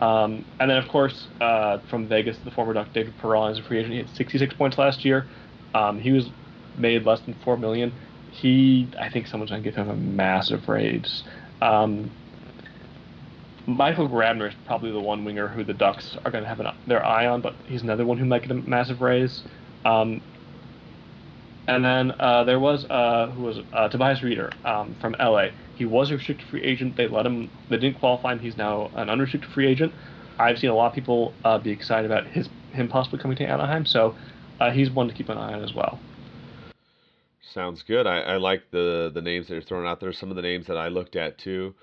[0.00, 3.62] Um, and then, of course, uh, from Vegas, the former Duck David Perron is a
[3.62, 3.92] free agent.
[3.92, 5.26] He had 66 points last year.
[5.74, 6.28] Um, he was
[6.76, 7.92] made less than four million.
[8.36, 11.22] He, I think, someone's going to give him a massive raise.
[11.62, 12.10] Um,
[13.66, 16.68] Michael Grabner is probably the one winger who the Ducks are going to have an,
[16.86, 19.42] their eye on, but he's another one who might get a massive raise.
[19.84, 20.20] Um,
[21.66, 25.48] and then uh, there was uh, who was uh, Tobias Rieder um, from LA.
[25.74, 26.96] He was a restricted free agent.
[26.96, 27.50] They let him.
[27.68, 28.38] They didn't qualify him.
[28.38, 29.92] He's now an unrestricted free agent.
[30.38, 33.44] I've seen a lot of people uh, be excited about his him possibly coming to
[33.44, 33.84] Anaheim.
[33.84, 34.14] So
[34.60, 35.98] uh, he's one to keep an eye on as well.
[37.56, 38.06] Sounds good.
[38.06, 40.12] I, I like the the names that you're throwing out there.
[40.12, 41.74] Some of the names that I looked at too,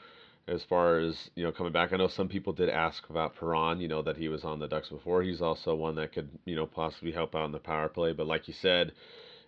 [0.48, 1.92] as far as you know coming back.
[1.92, 3.82] I know some people did ask about Perron.
[3.82, 5.24] You know that he was on the Ducks before.
[5.24, 8.14] He's also one that could you know possibly help out in the power play.
[8.14, 8.92] But like you said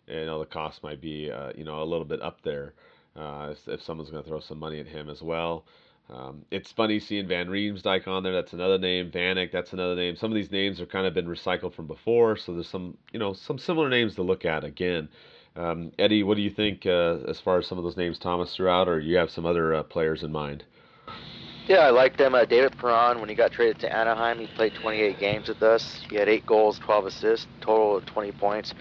[0.07, 2.73] you know the cost might be uh, you know a little bit up there
[3.15, 5.65] uh, if, if, someone's going to throw some money at him as well.
[6.09, 8.33] Um, it's funny seeing Van Riemsdyk on there.
[8.33, 9.09] That's another name.
[9.09, 9.51] Vanek.
[9.51, 10.15] That's another name.
[10.15, 13.19] Some of these names are kind of been recycled from before, so there's some you
[13.19, 15.09] know some similar names to look at again.
[15.55, 18.55] Um, Eddie, what do you think uh, as far as some of those names Thomas
[18.55, 20.63] threw out, or you have some other uh, players in mind?
[21.67, 22.35] Yeah, I like them.
[22.35, 26.01] Uh, David Perron, when he got traded to Anaheim, he played 28 games with us.
[26.09, 28.73] He had eight goals, 12 assists, total of 20 points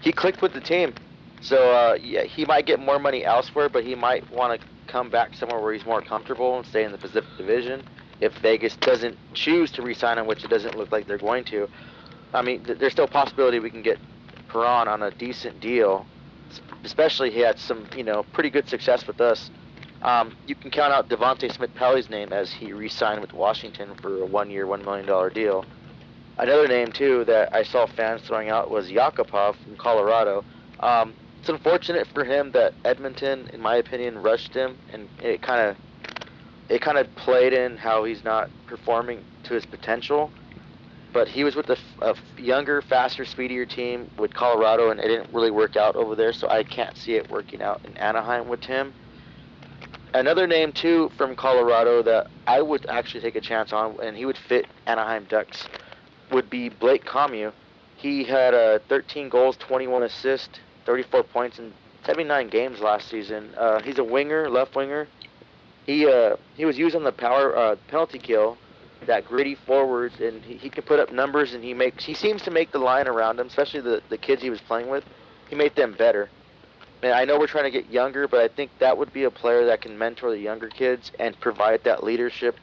[0.00, 0.94] he clicked with the team.
[1.40, 5.10] So uh, yeah, he might get more money elsewhere, but he might want to come
[5.10, 7.82] back somewhere where he's more comfortable and stay in the Pacific Division.
[8.20, 11.68] If Vegas doesn't choose to re-sign him, which it doesn't look like they're going to,
[12.32, 13.98] I mean, th- there's still a possibility we can get
[14.48, 16.06] Perron on a decent deal.
[16.84, 19.50] Especially he had some, you know, pretty good success with us.
[20.02, 24.26] Um, you can count out Devante Smith-Pelly's name as he re-signed with Washington for a
[24.26, 25.64] one-year, one million dollar deal.
[26.38, 30.44] Another name too that I saw fans throwing out was Yakupov from Colorado.
[30.80, 35.70] Um, it's unfortunate for him that Edmonton, in my opinion, rushed him, and it kind
[35.70, 35.76] of
[36.68, 40.30] it kind of played in how he's not performing to his potential.
[41.16, 45.32] But he was with a, a younger, faster, speedier team with Colorado, and it didn't
[45.32, 46.34] really work out over there.
[46.34, 48.92] So I can't see it working out in Anaheim with him.
[50.12, 54.26] Another name too from Colorado that I would actually take a chance on, and he
[54.26, 55.66] would fit Anaheim Ducks
[56.32, 57.50] would be Blake Comeau.
[57.96, 61.72] He had uh, 13 goals, 21 assists, 34 points in
[62.04, 63.54] 79 games last season.
[63.56, 65.08] Uh, he's a winger, left winger.
[65.86, 68.58] He uh, he was used on the power uh, penalty kill,
[69.06, 71.54] that gritty forwards, and he, he can put up numbers.
[71.54, 74.42] And he makes he seems to make the line around him, especially the the kids
[74.42, 75.04] he was playing with.
[75.48, 76.28] He made them better.
[77.02, 79.30] And I know we're trying to get younger, but I think that would be a
[79.30, 82.56] player that can mentor the younger kids and provide that leadership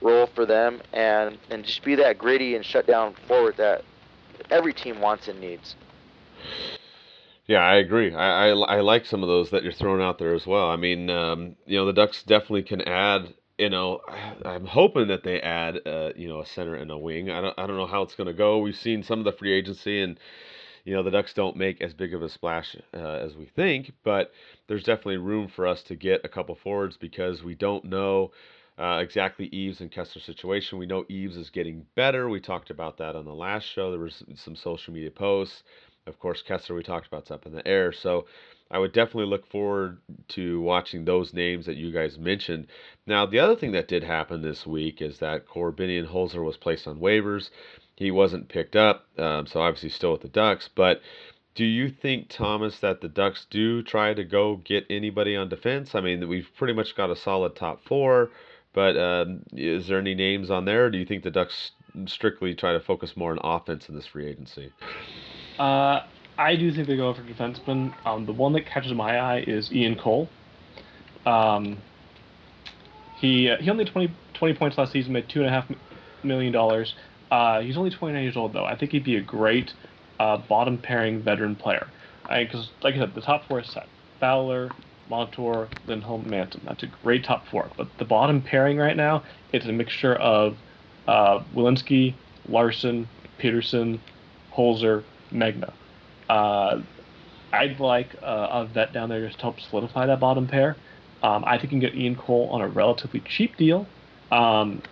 [0.00, 3.84] role for them and and just be that gritty and shut down forward that
[4.50, 5.76] every team wants and needs.
[7.46, 8.14] Yeah, I agree.
[8.14, 10.70] I, I, I like some of those that you're throwing out there as well.
[10.70, 13.34] I mean, um, you know, the Ducks definitely can add.
[13.60, 14.00] You know,
[14.44, 17.30] I'm hoping that they add, uh, you know, a center and a wing.
[17.30, 18.58] I don't, I don't know how it's going to go.
[18.58, 20.18] We've seen some of the free agency, and
[20.84, 23.92] you know the Ducks don't make as big of a splash uh, as we think,
[24.02, 24.32] but
[24.66, 28.32] there's definitely room for us to get a couple forwards because we don't know
[28.78, 30.78] uh, exactly Eaves and Kesler's situation.
[30.78, 32.28] We know Eaves is getting better.
[32.30, 33.90] We talked about that on the last show.
[33.90, 35.62] There was some social media posts.
[36.06, 37.92] Of course, Kesler we talked about up in the air.
[37.92, 38.26] So
[38.70, 42.68] I would definitely look forward to watching those names that you guys mentioned.
[43.06, 46.86] Now, the other thing that did happen this week is that Korbinian Holzer was placed
[46.86, 47.50] on waivers.
[47.96, 50.70] He wasn't picked up, um, so obviously still with the Ducks.
[50.74, 51.00] But
[51.54, 55.94] do you think, Thomas, that the Ducks do try to go get anybody on defense?
[55.94, 58.30] I mean, we've pretty much got a solid top four,
[58.72, 60.86] but um, is there any names on there?
[60.86, 61.72] Or do you think the Ducks
[62.06, 64.72] strictly try to focus more on offense in this free agency?
[65.58, 66.02] Uh,
[66.38, 67.92] I do think they go for defenseman.
[68.06, 70.28] Um, the one that catches my eye is Ian Cole.
[71.26, 71.78] Um,
[73.18, 75.66] he uh, he only 20, 20 points last season, made two and a half
[76.22, 76.94] million dollars.
[77.30, 78.64] Uh, he's only 29 years old though.
[78.64, 79.74] I think he'd be a great
[80.18, 81.86] uh, bottom pairing veteran player.
[82.28, 83.86] Because like I said, the top four is set:
[84.18, 84.70] Fowler,
[85.08, 86.62] Montour, Lindholm, Manson.
[86.64, 87.70] That's a great top four.
[87.76, 90.56] But the bottom pairing right now, it's a mixture of
[91.06, 93.98] uh, Larsson, Pettersson,
[94.54, 95.72] Holzer, Megna.
[96.30, 96.82] Uh,
[97.52, 100.76] I'd like uh, a vet down there just to help solidify that bottom pair.
[101.24, 103.86] Um, I think you can get Ian Cole on a relatively cheap deal.
[104.30, 104.82] Um,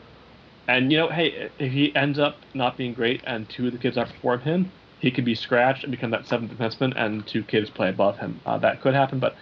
[0.67, 3.79] and, you know, hey, if he ends up not being great and two of the
[3.79, 7.71] kids outperform him, he could be scratched and become that seventh defenseman and two kids
[7.71, 8.41] play above him.
[8.45, 9.37] Uh, that could happen, but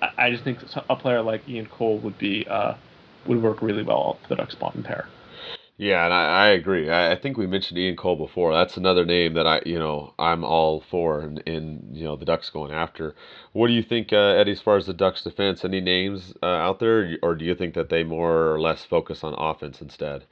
[0.00, 2.74] I, I, just think a player like Ian Cole would be uh,
[3.26, 5.08] would work really well for the Ducks bottom pair.
[5.80, 6.90] Yeah, and I, I agree.
[6.90, 8.52] I, I, think we mentioned Ian Cole before.
[8.52, 11.42] That's another name that I, you know, I'm all for, and
[11.96, 13.14] you know the Ducks going after.
[13.54, 15.64] What do you think, uh, Eddie, as far as the Ducks defense?
[15.64, 19.24] Any names uh, out there, or do you think that they more or less focus
[19.24, 20.26] on offense instead?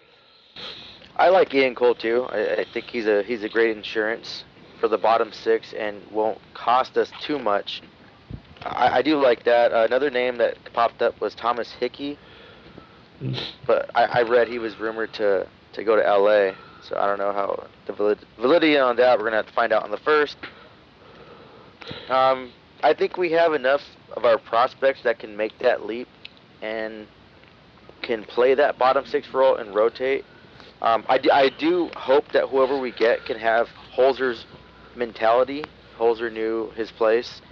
[1.16, 2.26] I like Ian Cole too.
[2.28, 4.44] I, I think he's a he's a great insurance
[4.78, 7.80] for the bottom six and won't cost us too much.
[8.60, 9.72] I, I do like that.
[9.72, 12.18] Uh, another name that popped up was Thomas Hickey
[13.66, 16.52] but I, I read he was rumored to, to go to LA,
[16.82, 19.18] so I don't know how the valid, validity on that.
[19.18, 20.36] We're gonna have to find out on the first.
[22.08, 22.52] Um,
[22.82, 23.82] I think we have enough
[24.16, 26.08] of our prospects that can make that leap
[26.62, 27.06] and
[28.02, 30.24] can play that bottom six role and rotate.
[30.80, 34.46] Um, I, do, I do hope that whoever we get can have Holzer's
[34.94, 35.64] mentality.
[35.98, 37.42] Holzer knew his place.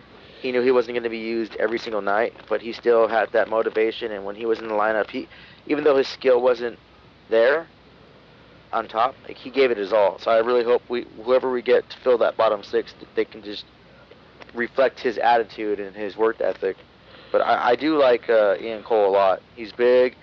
[0.40, 3.33] He knew he wasn't going to be used every single night, but he still had
[3.33, 4.12] that motivation.
[4.12, 5.29] And when he was in the lineup, he
[5.66, 6.79] even though his skill wasn't
[7.29, 7.66] there
[8.72, 10.18] on top, like he gave it his all.
[10.18, 13.42] So I really hope we whoever we get to fill that bottom six, they can
[13.42, 13.64] just
[14.55, 16.76] reflect his attitude and his work ethic.
[17.33, 19.42] But I, I do like uh, Ian Cole a lot.
[19.55, 20.16] He's big.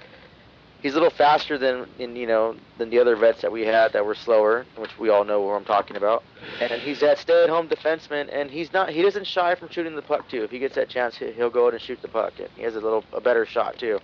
[0.82, 3.93] He's a little faster than in you know than the other vets that we had
[3.93, 6.23] that were slower, which we all know what I'm talking about.
[6.60, 10.27] And he's that stay-at-home defenseman, and he's not he doesn't shy from shooting the puck
[10.27, 10.43] too.
[10.43, 12.34] If he gets that chance, he'll go out and shoot the puck.
[12.39, 13.99] And he has a little a better shot too.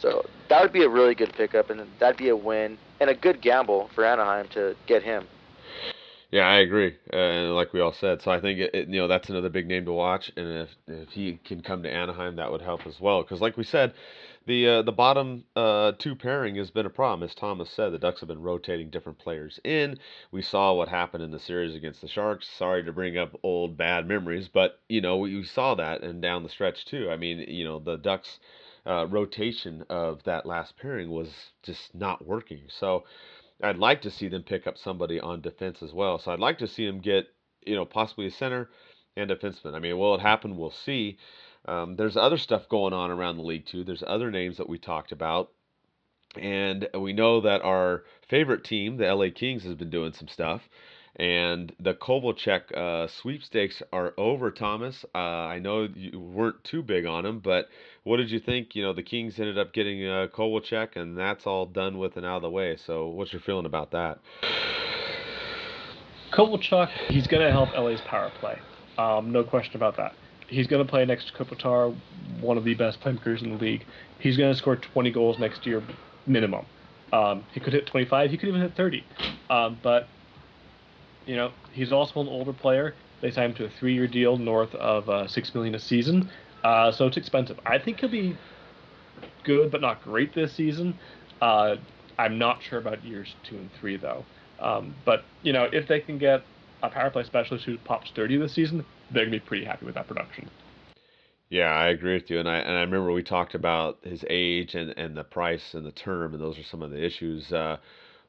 [0.00, 3.14] So that would be a really good pickup, and that'd be a win and a
[3.14, 5.26] good gamble for Anaheim to get him.
[6.30, 9.00] Yeah, I agree, uh, and like we all said, so I think it, it, you
[9.00, 12.36] know that's another big name to watch, and if if he can come to Anaheim,
[12.36, 13.22] that would help as well.
[13.22, 13.94] Because like we said,
[14.46, 17.92] the uh, the bottom uh, two pairing has been a problem, as Thomas said.
[17.92, 19.98] The Ducks have been rotating different players in.
[20.30, 22.48] We saw what happened in the series against the Sharks.
[22.48, 26.22] Sorry to bring up old bad memories, but you know we, we saw that and
[26.22, 27.10] down the stretch too.
[27.10, 28.38] I mean, you know the Ducks
[28.86, 31.28] uh, rotation of that last pairing was
[31.62, 32.62] just not working.
[32.68, 33.04] So
[33.62, 36.18] I'd like to see them pick up somebody on defense as well.
[36.18, 37.26] So I'd like to see them get,
[37.66, 38.70] you know, possibly a center
[39.16, 39.74] and defenseman.
[39.74, 40.56] I mean, will it happen?
[40.56, 41.18] We'll see.
[41.66, 43.84] Um, there's other stuff going on around the league too.
[43.84, 45.50] There's other names that we talked about.
[46.36, 50.62] And we know that our favorite team, the LA Kings, has been doing some stuff
[51.16, 54.50] and the Kovalchuk uh, sweepstakes are over.
[54.50, 57.68] Thomas, uh, I know you weren't too big on him, but
[58.04, 58.74] what did you think?
[58.74, 62.24] You know, the Kings ended up getting uh, Kovalchuk, and that's all done with and
[62.24, 62.76] out of the way.
[62.76, 64.18] So, what's your feeling about that?
[66.32, 68.58] Kovalchuk, he's going to help LA's power play.
[68.98, 70.14] Um, no question about that.
[70.48, 71.96] He's going to play next to Kopitar,
[72.40, 73.84] one of the best playmakers in the league.
[74.18, 75.82] He's going to score 20 goals next year
[76.26, 76.66] minimum.
[77.12, 78.30] Um, he could hit 25.
[78.30, 79.04] He could even hit 30.
[79.48, 80.08] Um, but
[81.26, 82.94] you know, he's also an older player.
[83.20, 86.30] They signed him to a three-year deal north of uh, six million a season,
[86.64, 87.58] uh, so it's expensive.
[87.66, 88.36] I think he'll be
[89.44, 90.98] good, but not great this season.
[91.40, 91.76] Uh,
[92.18, 94.24] I'm not sure about years two and three though.
[94.60, 96.42] Um, but you know, if they can get
[96.82, 99.94] a power play specialist who pops 30 this season, they're gonna be pretty happy with
[99.94, 100.50] that production.
[101.48, 104.74] Yeah, I agree with you, and I and I remember we talked about his age
[104.74, 107.52] and, and the price and the term, and those are some of the issues.
[107.52, 107.78] Uh,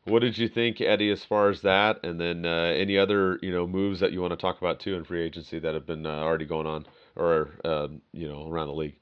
[0.06, 3.52] What did you think, Eddie, as far as that, and then uh, any other you
[3.52, 6.08] know moves that you want to talk about too in free agency that have been
[6.08, 8.96] uh, already going on or um, you know around the league?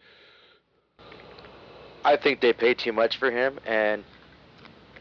[2.03, 4.03] I think they paid too much for him, and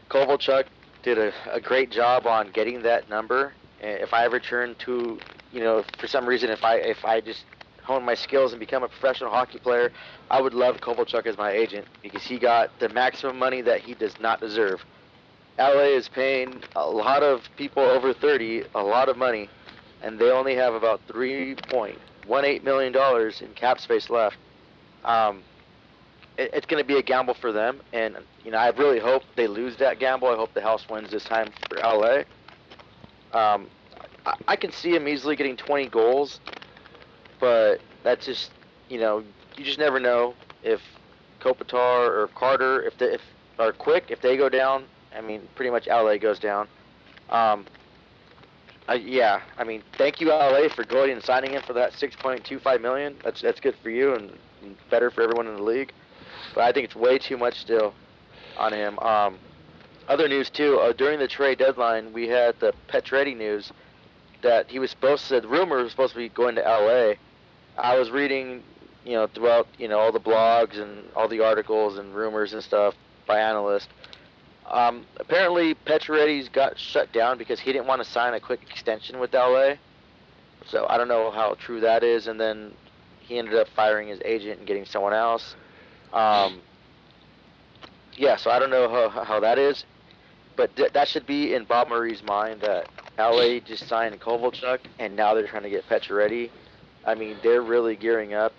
[0.09, 0.65] Kovalchuk
[1.03, 3.53] did a, a great job on getting that number.
[3.81, 5.19] If I ever turn to,
[5.51, 7.43] you know, for some reason, if I if I just
[7.83, 9.91] hone my skills and become a professional hockey player,
[10.31, 13.95] I would love Kovalchuk as my agent because he got the maximum money that he
[13.95, 14.85] does not deserve.
[15.59, 19.49] LA is paying a lot of people over 30 a lot of money,
[20.01, 24.37] and they only have about 3.18 million dollars in cap space left.
[25.03, 25.43] Um,
[26.37, 29.23] it, it's going to be a gamble for them, and you know I really hope
[29.35, 30.29] they lose that gamble.
[30.29, 32.23] I hope the house wins this time for LA.
[33.33, 33.67] Um,
[34.25, 36.39] I, I can see him easily getting 20 goals,
[37.41, 38.51] but that's just
[38.87, 39.25] you know
[39.57, 40.79] you just never know if
[41.41, 43.21] Kopitar or Carter if they if
[43.59, 44.85] are quick if they go down
[45.19, 46.67] I mean, pretty much LA goes down.
[47.29, 47.65] Um,
[48.87, 52.81] uh, yeah, I mean, thank you LA for going and signing him for that 6.25
[52.81, 53.15] million.
[53.23, 54.31] That's that's good for you and,
[54.63, 55.91] and better for everyone in the league.
[56.55, 57.93] But I think it's way too much still
[58.57, 58.97] on him.
[58.99, 59.37] Um,
[60.07, 60.79] other news too.
[60.79, 63.71] Uh, during the trade deadline, we had the Pacioretty news
[64.41, 65.41] that he was supposed to.
[65.41, 67.15] The rumor was supposed to be going to LA.
[67.77, 68.63] I was reading,
[69.03, 72.63] you know, throughout you know all the blogs and all the articles and rumors and
[72.63, 72.95] stuff
[73.27, 73.89] by analysts
[74.69, 79.19] um, apparently, Pacioretty's got shut down because he didn't want to sign a quick extension
[79.19, 79.73] with LA.
[80.67, 82.27] So I don't know how true that is.
[82.27, 82.73] And then
[83.19, 85.55] he ended up firing his agent and getting someone else.
[86.13, 86.61] Um,
[88.15, 89.85] yeah, so I don't know how, how that is.
[90.55, 95.15] But th- that should be in Bob Murray's mind that LA just signed Kovalchuk and
[95.15, 96.49] now they're trying to get Pacioretty.
[97.05, 98.53] I mean, they're really gearing up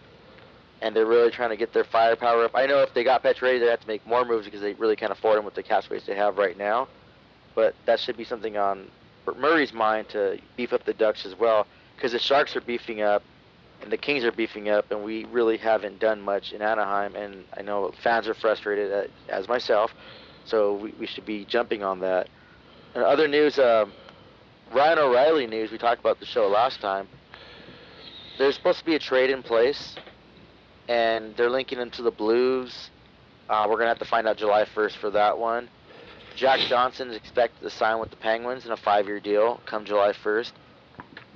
[0.82, 2.52] and they're really trying to get their firepower up.
[2.54, 4.96] I know if they got Pacioretty, they have to make more moves because they really
[4.96, 6.88] can't afford him with the cap space they have right now.
[7.54, 8.86] But that should be something on
[9.36, 11.66] Murray's mind to beef up the Ducks as well,
[11.96, 13.22] because the Sharks are beefing up,
[13.82, 17.14] and the Kings are beefing up, and we really haven't done much in Anaheim.
[17.14, 19.92] And I know fans are frustrated, at, as myself,
[20.44, 22.28] so we, we should be jumping on that.
[22.94, 23.92] And other news, um,
[24.72, 25.70] Ryan O'Reilly news.
[25.70, 27.08] We talked about the show last time.
[28.38, 29.96] There's supposed to be a trade in place
[30.90, 32.90] and they're linking him to the Blues.
[33.48, 35.68] Uh, we're gonna have to find out July 1st for that one.
[36.34, 40.12] Jack Johnson is expected to sign with the Penguins in a five-year deal come July
[40.12, 40.52] 1st.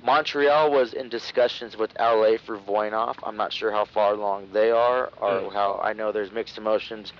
[0.03, 3.15] Montreal was in discussions with LA for Voynov.
[3.23, 5.53] I'm not sure how far along they are, or mm.
[5.53, 7.11] how I know there's mixed emotions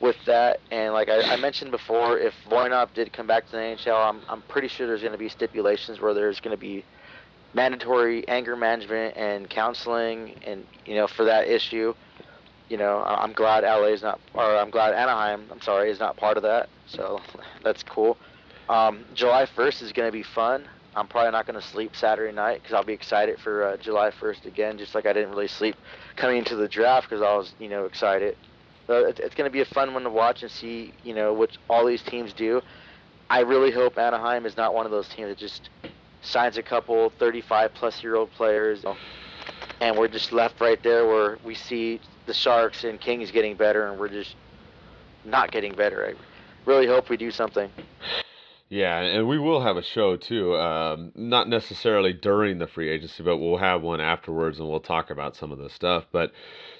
[0.00, 0.60] with that.
[0.70, 4.20] And like I, I mentioned before, if Voynov did come back to the NHL, I'm,
[4.28, 6.84] I'm pretty sure there's going to be stipulations where there's going to be
[7.54, 11.94] mandatory anger management and counseling, and you know for that issue.
[12.68, 16.16] You know, I'm glad LA is not, or I'm glad Anaheim, I'm sorry, is not
[16.16, 16.70] part of that.
[16.86, 17.20] So
[17.62, 18.18] that's cool.
[18.68, 20.66] Um, July 1st is going to be fun.
[20.96, 24.10] I'm probably not going to sleep Saturday night because I'll be excited for uh, July
[24.10, 25.76] 1st again, just like I didn't really sleep
[26.16, 28.36] coming into the draft because I was, you know, excited.
[28.86, 31.32] So it's, it's going to be a fun one to watch and see, you know,
[31.32, 32.62] what all these teams do.
[33.28, 35.70] I really hope Anaheim is not one of those teams that just
[36.24, 38.84] signs a couple 35 plus year old players,
[39.80, 43.88] and we're just left right there where we see the Sharks and Kings getting better,
[43.88, 44.34] and we're just
[45.24, 46.06] not getting better.
[46.06, 46.14] I
[46.64, 47.70] really hope we do something.
[48.74, 50.56] Yeah, and we will have a show too.
[50.56, 55.10] Um, not necessarily during the free agency, but we'll have one afterwards, and we'll talk
[55.10, 56.06] about some of this stuff.
[56.10, 56.32] But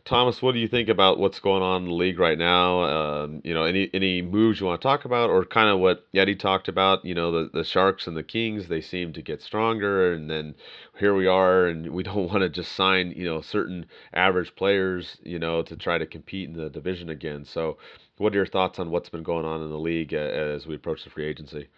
[0.05, 2.81] Thomas, what do you think about what's going on in the league right now?
[2.83, 6.05] Um, you know, any any moves you want to talk about, or kind of what
[6.13, 7.05] Eddie talked about?
[7.05, 10.57] You know, the the Sharks and the Kings, they seem to get stronger, and then
[10.99, 15.19] here we are, and we don't want to just sign you know certain average players,
[15.23, 17.45] you know, to try to compete in the division again.
[17.45, 17.79] So,
[18.17, 20.75] what are your thoughts on what's been going on in the league uh, as we
[20.75, 21.69] approach the free agency?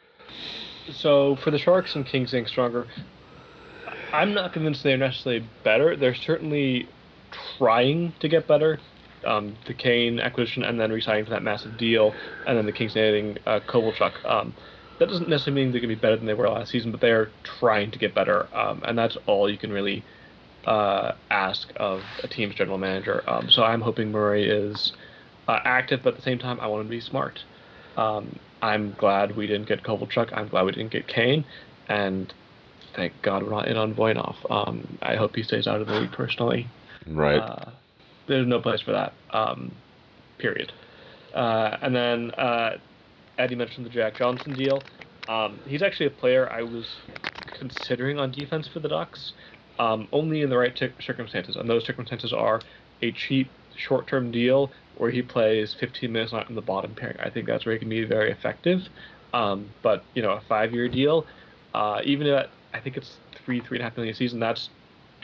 [0.93, 2.87] So for the Sharks and Kings getting stronger,
[4.13, 5.97] I'm not convinced they're necessarily better.
[5.97, 6.89] They're certainly
[7.59, 8.79] trying to get better.
[9.25, 12.15] Um, the Kane acquisition and then resigning for that massive deal,
[12.47, 14.25] and then the Kings adding uh, Kovalchuk.
[14.25, 14.55] Um,
[14.99, 17.01] that doesn't necessarily mean they're going to be better than they were last season, but
[17.01, 20.05] they're trying to get better, um, and that's all you can really
[20.65, 23.23] uh, ask of a team's general manager.
[23.29, 24.93] Um, so I'm hoping Murray is
[25.49, 27.43] uh, active, but at the same time, I want him to be smart.
[27.97, 30.37] Um, I'm glad we didn't get Kovalchuk.
[30.37, 31.45] I'm glad we didn't get Kane,
[31.89, 32.35] and
[32.97, 34.35] thank God we're not in on Voynov.
[34.51, 36.67] Um, I hope he stays out of the league personally.
[37.07, 37.39] Right.
[37.39, 37.71] Uh,
[38.27, 39.13] there's no place for that.
[39.31, 39.71] Um,
[40.39, 40.73] period.
[41.33, 42.79] Uh, and then uh,
[43.39, 44.83] Eddie mentioned the Jack Johnson deal.
[45.29, 46.87] Um, he's actually a player I was
[47.61, 49.33] considering on defense for the Ducks,
[49.79, 51.55] um, only in the right t- circumstances.
[51.55, 52.61] And those circumstances are
[53.01, 57.19] a cheap short-term deal where he plays 15 minutes in the bottom pairing.
[57.21, 58.81] I think that's where he can be very effective.
[59.33, 61.27] Um, but you know, a five-year deal,
[61.75, 64.71] uh, even at I think it's three, three and a half million a season, that's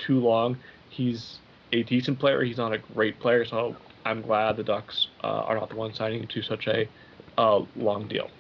[0.07, 0.57] too long.
[0.91, 1.39] He's
[1.73, 2.43] a decent player.
[2.43, 5.95] He's not a great player, so I'm glad the Ducks uh, are not the one
[5.95, 6.89] signing to such a
[7.39, 8.31] uh, long deal.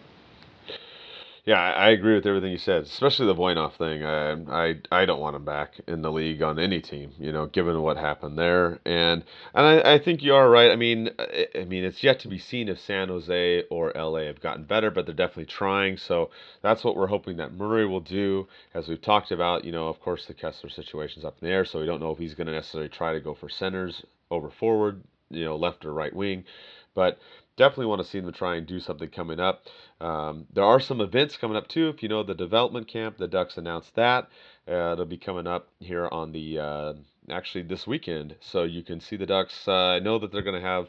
[1.44, 4.04] Yeah, I agree with everything you said, especially the Voynov thing.
[4.04, 7.46] I, I I don't want him back in the league on any team, you know,
[7.46, 8.78] given what happened there.
[8.84, 10.70] And and I, I think you are right.
[10.70, 14.20] I mean, I, I mean, it's yet to be seen if San Jose or LA
[14.26, 15.96] have gotten better, but they're definitely trying.
[15.96, 16.30] So
[16.62, 18.46] that's what we're hoping that Murray will do.
[18.72, 21.64] As we've talked about, you know, of course the Kesler situation's up in the air,
[21.64, 24.48] so we don't know if he's going to necessarily try to go for centers over
[24.48, 26.44] forward, you know, left or right wing.
[26.94, 27.18] But
[27.56, 29.64] definitely want to see them try and do something coming up.
[30.00, 31.88] Um, there are some events coming up too.
[31.88, 34.28] If you know the development camp, the Ducks announced that
[34.68, 36.92] uh, it'll be coming up here on the uh,
[37.30, 39.66] actually this weekend, so you can see the Ducks.
[39.66, 40.88] Uh, I know that they're going to have.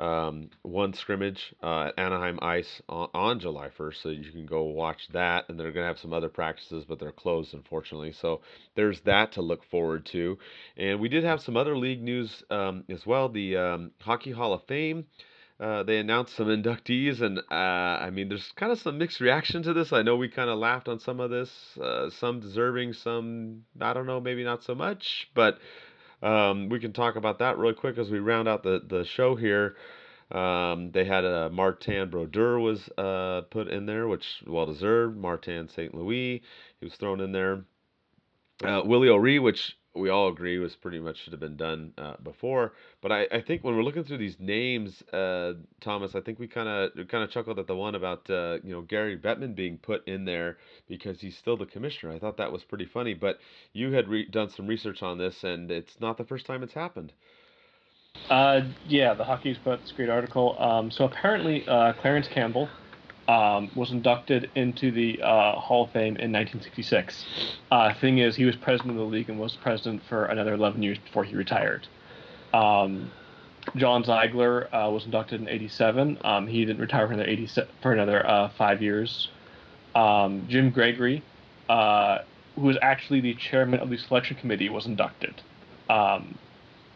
[0.00, 4.62] Um, one scrimmage uh, at Anaheim Ice on, on, July 1st, so you can go
[4.62, 5.46] watch that.
[5.48, 8.12] And they're going to have some other practices, but they're closed, unfortunately.
[8.12, 8.42] So
[8.76, 10.38] there's that to look forward to.
[10.76, 13.28] And we did have some other league news um, as well.
[13.28, 15.04] The um, Hockey Hall of Fame
[15.60, 19.62] uh, they announced some inductees, and uh, I mean, there's kind of some mixed reaction
[19.64, 19.92] to this.
[19.92, 21.50] I know we kind of laughed on some of this,
[21.82, 25.58] uh, some deserving, some I don't know, maybe not so much, but
[26.22, 29.34] um, we can talk about that really quick as we round out the the show
[29.34, 29.74] here.
[30.30, 35.16] Um, they had a Martin Brodeur was uh, put in there, which well deserved.
[35.16, 35.94] Martin St.
[35.94, 36.42] Louis,
[36.78, 37.64] he was thrown in there.
[38.62, 42.14] Uh, Willie O'Ree, which we all agree was pretty much should have been done uh,
[42.22, 42.72] before.
[43.02, 46.46] But I, I think when we're looking through these names, uh, Thomas, I think we
[46.46, 49.78] kind of kind of chuckled at the one about uh, you know Gary Bettman being
[49.78, 52.12] put in there because he's still the commissioner.
[52.12, 53.14] I thought that was pretty funny.
[53.14, 53.38] But
[53.72, 56.74] you had re- done some research on this, and it's not the first time it's
[56.74, 57.12] happened.
[58.30, 60.56] Uh, yeah, the Hockey Express, great article.
[60.58, 62.68] Um, so apparently, uh, Clarence Campbell
[63.28, 67.24] um, was inducted into the uh, Hall of Fame in 1966.
[67.70, 70.82] Uh, thing is, he was president of the league and was president for another 11
[70.82, 71.86] years before he retired.
[72.54, 73.10] Um,
[73.76, 76.18] John Ziegler uh, was inducted in 87.
[76.24, 77.48] Um, he didn't retire for another, 80,
[77.82, 79.28] for another uh, five years.
[79.94, 81.22] Um, Jim Gregory,
[81.68, 82.18] uh,
[82.54, 85.42] who was actually the chairman of the selection committee, was inducted.
[85.90, 86.38] Um,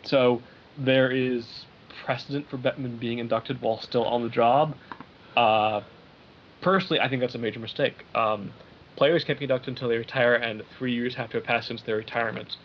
[0.03, 0.41] so
[0.79, 1.67] there is
[2.07, 4.75] precedent for Bettman being inducted while still on the job.
[5.37, 5.83] Uh,
[6.63, 8.05] personally, I think that's a major mistake.
[8.15, 8.53] Um,
[8.97, 11.83] players can't be inducted until they retire, and three years have to have passed since
[11.83, 12.57] their retirement.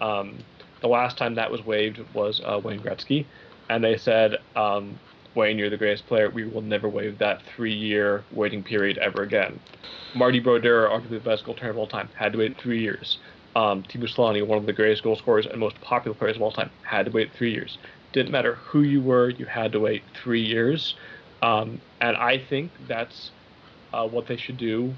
[0.00, 0.38] Um,
[0.80, 3.24] the last time that was waived was uh, Wayne Gretzky,
[3.68, 4.98] and they said, um,
[5.34, 6.28] Wayne, you're the greatest player.
[6.28, 9.60] We will never waive that three-year waiting period ever again.
[10.14, 13.18] Marty Brodeur, arguably the best goaltender of all time, had to wait three years.
[13.54, 16.52] Um, Teemu Selanne, one of the greatest goal scorers and most popular players of all
[16.52, 17.78] time, had to wait three years.
[18.12, 20.96] Didn't matter who you were, you had to wait three years.
[21.42, 23.30] Um, and I think that's
[23.92, 24.94] uh, what they should do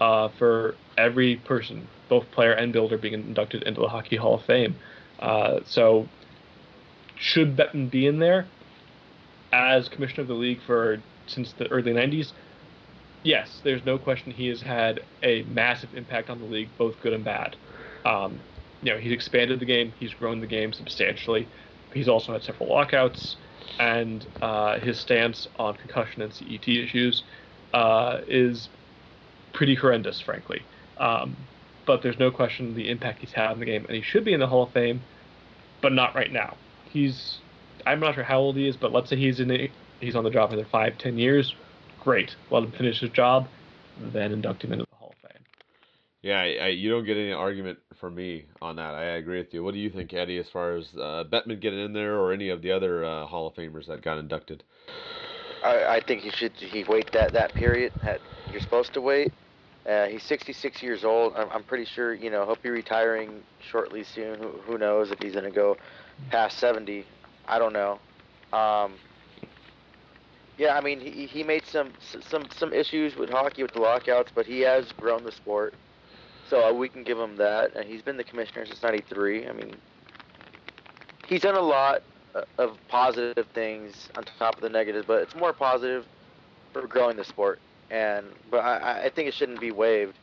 [0.00, 4.44] uh, for every person, both player and builder, being inducted into the Hockey Hall of
[4.44, 4.76] Fame.
[5.18, 6.06] Uh, so,
[7.16, 8.46] should Bettman be in there
[9.52, 12.32] as commissioner of the league for since the early '90s?
[13.24, 17.12] Yes, there's no question he has had a massive impact on the league, both good
[17.12, 17.56] and bad.
[18.04, 18.38] Um,
[18.80, 21.48] you know, he's expanded the game, he's grown the game substantially.
[21.92, 23.36] He's also had several lockouts,
[23.80, 27.24] and uh, his stance on concussion and CTE issues
[27.72, 28.68] uh, is
[29.52, 30.62] pretty horrendous, frankly.
[30.98, 31.36] Um,
[31.86, 34.34] but there's no question the impact he's had in the game, and he should be
[34.34, 35.00] in the Hall of Fame,
[35.80, 36.56] but not right now.
[36.90, 37.38] He's
[37.86, 40.24] I'm not sure how old he is, but let's say he's in the, he's on
[40.24, 41.54] the job for another five, ten years.
[42.02, 43.48] Great, let him finish his job,
[43.98, 45.42] then induct him into the Hall of Fame.
[46.22, 48.94] Yeah, I, I, you don't get any argument from me on that.
[48.94, 49.64] I agree with you.
[49.64, 52.50] What do you think, Eddie, as far as uh, Bettman getting in there, or any
[52.50, 54.64] of the other uh, Hall of Famers that got inducted?
[55.62, 59.32] I, I think he should he wait that that period that you're supposed to wait.
[59.86, 61.34] Uh, he's 66 years old.
[61.34, 64.38] I'm, I'm pretty sure you know he'll be retiring shortly soon.
[64.38, 65.76] Who, who knows if he's gonna go
[66.30, 67.04] past 70?
[67.46, 67.98] I don't know.
[68.52, 68.94] Um,
[70.58, 74.30] yeah, I mean he, he made some some some issues with hockey with the lockouts,
[74.34, 75.74] but he has grown the sport,
[76.48, 77.74] so uh, we can give him that.
[77.76, 79.48] And he's been the commissioner since '93.
[79.48, 79.74] I mean,
[81.26, 82.02] he's done a lot
[82.58, 86.04] of positive things on top of the negative, but it's more positive
[86.72, 87.60] for growing the sport.
[87.90, 90.14] And but I, I think it shouldn't be waived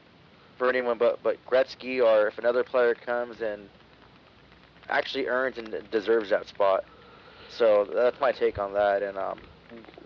[0.58, 3.68] for anyone but but Gretzky or if another player comes and
[4.90, 6.86] actually earns and deserves that spot.
[7.50, 9.02] So that's my take on that.
[9.02, 9.40] And um,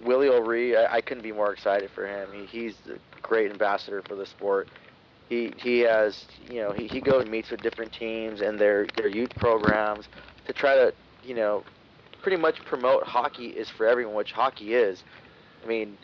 [0.04, 2.30] Willie O'Ree, I, I couldn't be more excited for him.
[2.34, 4.70] He, he's a great ambassador for the sport.
[5.28, 8.88] He he has you know he, he goes and meets with different teams and their
[8.98, 10.08] their youth programs
[10.48, 10.94] to try to
[11.24, 11.64] you know
[12.22, 15.04] pretty much promote hockey is for everyone, which hockey is.
[15.64, 15.98] I mean,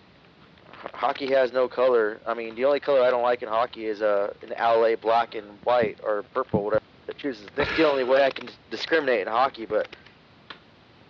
[0.93, 2.19] hockey has no color.
[2.25, 5.35] I mean, the only color I don't like in hockey is uh, an LA black
[5.35, 7.47] and white or purple, whatever it chooses.
[7.55, 9.65] That's the only way I can discriminate in hockey.
[9.65, 9.95] But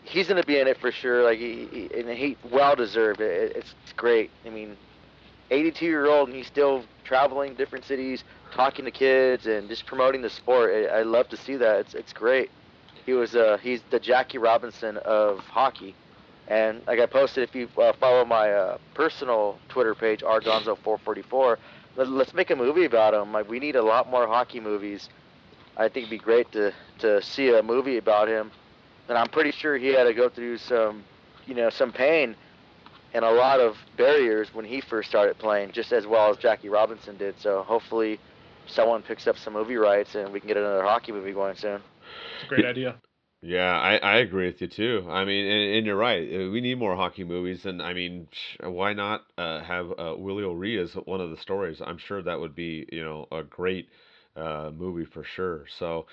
[0.03, 1.24] he's going to be in it for sure.
[1.24, 3.22] Like he, he and he well deserved.
[3.22, 4.32] It, it's, it's great.
[4.45, 4.78] I mean,
[5.51, 10.22] 82 year old and he's still traveling different cities, talking to kids and just promoting
[10.22, 10.72] the sport.
[10.74, 11.80] I, I love to see that.
[11.82, 12.49] It's it's great.
[13.06, 15.95] He was uh he's the Jackie Robinson of hockey.
[16.47, 21.58] And like I posted, if you uh, follow my uh, personal Twitter page, rgonzo444,
[21.95, 23.32] let, let's make a movie about him.
[23.34, 25.10] Like we need a lot more hockey movies.
[25.76, 28.51] I think it'd be great to to see a movie about him.
[29.10, 31.03] And I'm pretty sure he had to go through some,
[31.45, 32.36] you know, some pain
[33.14, 36.68] and a lot of barriers when he first started playing, just as well as Jackie
[36.70, 37.39] Robinson did.
[37.39, 38.20] So hopefully,
[38.68, 41.82] someone picks up some movie rights and we can get another hockey movie going soon.
[42.36, 43.01] It's a great idea.
[43.41, 45.05] Yeah, I, I agree with you too.
[45.09, 46.28] I mean, and, and you're right.
[46.34, 48.28] Uh, We need more hockey movies, and I mean,
[48.61, 51.80] why not uh, have uh, Willie O'Ree as one of the stories?
[51.86, 53.89] I'm sure that would be, you know, a great
[54.36, 55.66] uh, movie for sure.
[55.78, 56.07] So,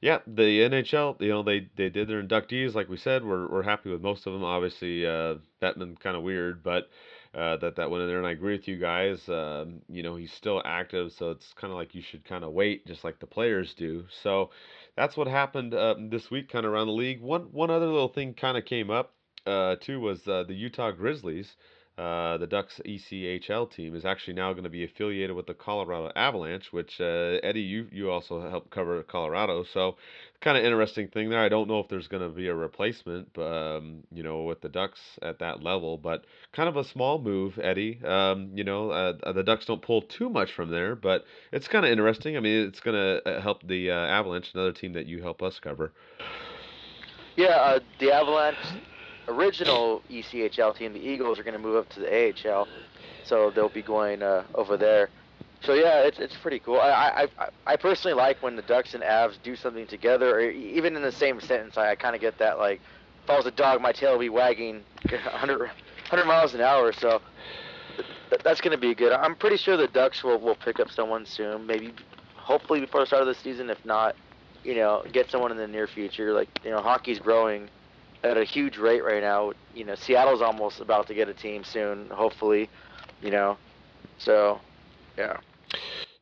[0.00, 3.24] yeah, the NHL, you know, they they did their inductees, like we said.
[3.24, 4.44] We're we're happy with most of them.
[4.44, 6.88] Obviously, uh, kind of weird, but
[7.34, 9.28] uh, that that went in there, and I agree with you guys.
[9.28, 12.52] Um, you know, he's still active, so it's kind of like you should kind of
[12.52, 14.04] wait, just like the players do.
[14.22, 14.50] So
[14.96, 17.20] that's what happened uh, this week, kind of around the league.
[17.20, 19.14] One one other little thing kind of came up
[19.46, 21.56] uh, too was uh, the Utah Grizzlies.
[21.96, 26.10] Uh, the Ducks ECHL team is actually now going to be affiliated with the Colorado
[26.16, 29.94] Avalanche, which uh, Eddie, you you also helped cover Colorado, so
[30.40, 31.38] kind of interesting thing there.
[31.38, 34.68] I don't know if there's going to be a replacement, um, you know, with the
[34.68, 38.00] Ducks at that level, but kind of a small move, Eddie.
[38.04, 41.86] Um, you know, uh, the Ducks don't pull too much from there, but it's kind
[41.86, 42.36] of interesting.
[42.36, 45.60] I mean, it's going to help the uh, Avalanche, another team that you help us
[45.60, 45.92] cover.
[47.36, 48.56] Yeah, uh, the Avalanche
[49.28, 52.68] original ECHL team, the Eagles, are going to move up to the AHL,
[53.24, 55.08] so they'll be going uh, over there.
[55.62, 56.78] So yeah, it's it's pretty cool.
[56.78, 60.94] I, I I personally like when the Ducks and Avs do something together, or even
[60.94, 61.78] in the same sentence.
[61.78, 62.58] I, I kind of get that.
[62.58, 62.80] Like,
[63.22, 66.92] if I was a dog, my tail would be wagging 100, 100 miles an hour.
[66.92, 67.22] So
[68.28, 69.12] th- that's going to be good.
[69.12, 71.66] I'm pretty sure the Ducks will will pick up someone soon.
[71.66, 71.94] Maybe,
[72.36, 73.70] hopefully before the start of the season.
[73.70, 74.16] If not,
[74.64, 76.34] you know, get someone in the near future.
[76.34, 77.70] Like you know, hockey's growing
[78.24, 79.52] at a huge rate right now.
[79.74, 82.68] You know, Seattle's almost about to get a team soon, hopefully.
[83.22, 83.56] You know,
[84.18, 84.60] so
[85.16, 85.38] yeah.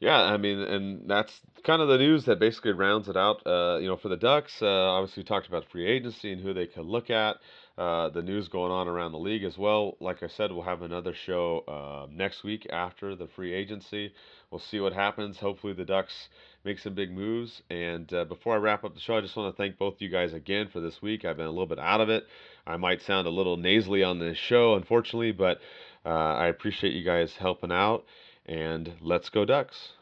[0.01, 1.33] Yeah, I mean, and that's
[1.63, 3.47] kind of the news that basically rounds it out.
[3.47, 6.53] Uh, you know, for the Ducks, uh, obviously we talked about free agency and who
[6.53, 7.37] they could look at.
[7.79, 9.97] Uh, the news going on around the league as well.
[9.99, 14.13] Like I said, we'll have another show uh, next week after the free agency.
[14.51, 15.39] We'll see what happens.
[15.39, 16.29] Hopefully, the Ducks
[16.65, 17.63] make some big moves.
[17.71, 20.03] And uh, before I wrap up the show, I just want to thank both of
[20.03, 21.25] you guys again for this week.
[21.25, 22.25] I've been a little bit out of it.
[22.67, 25.61] I might sound a little nasally on this show, unfortunately, but
[26.05, 28.05] uh, I appreciate you guys helping out.
[28.47, 29.93] And let's go, Ducks.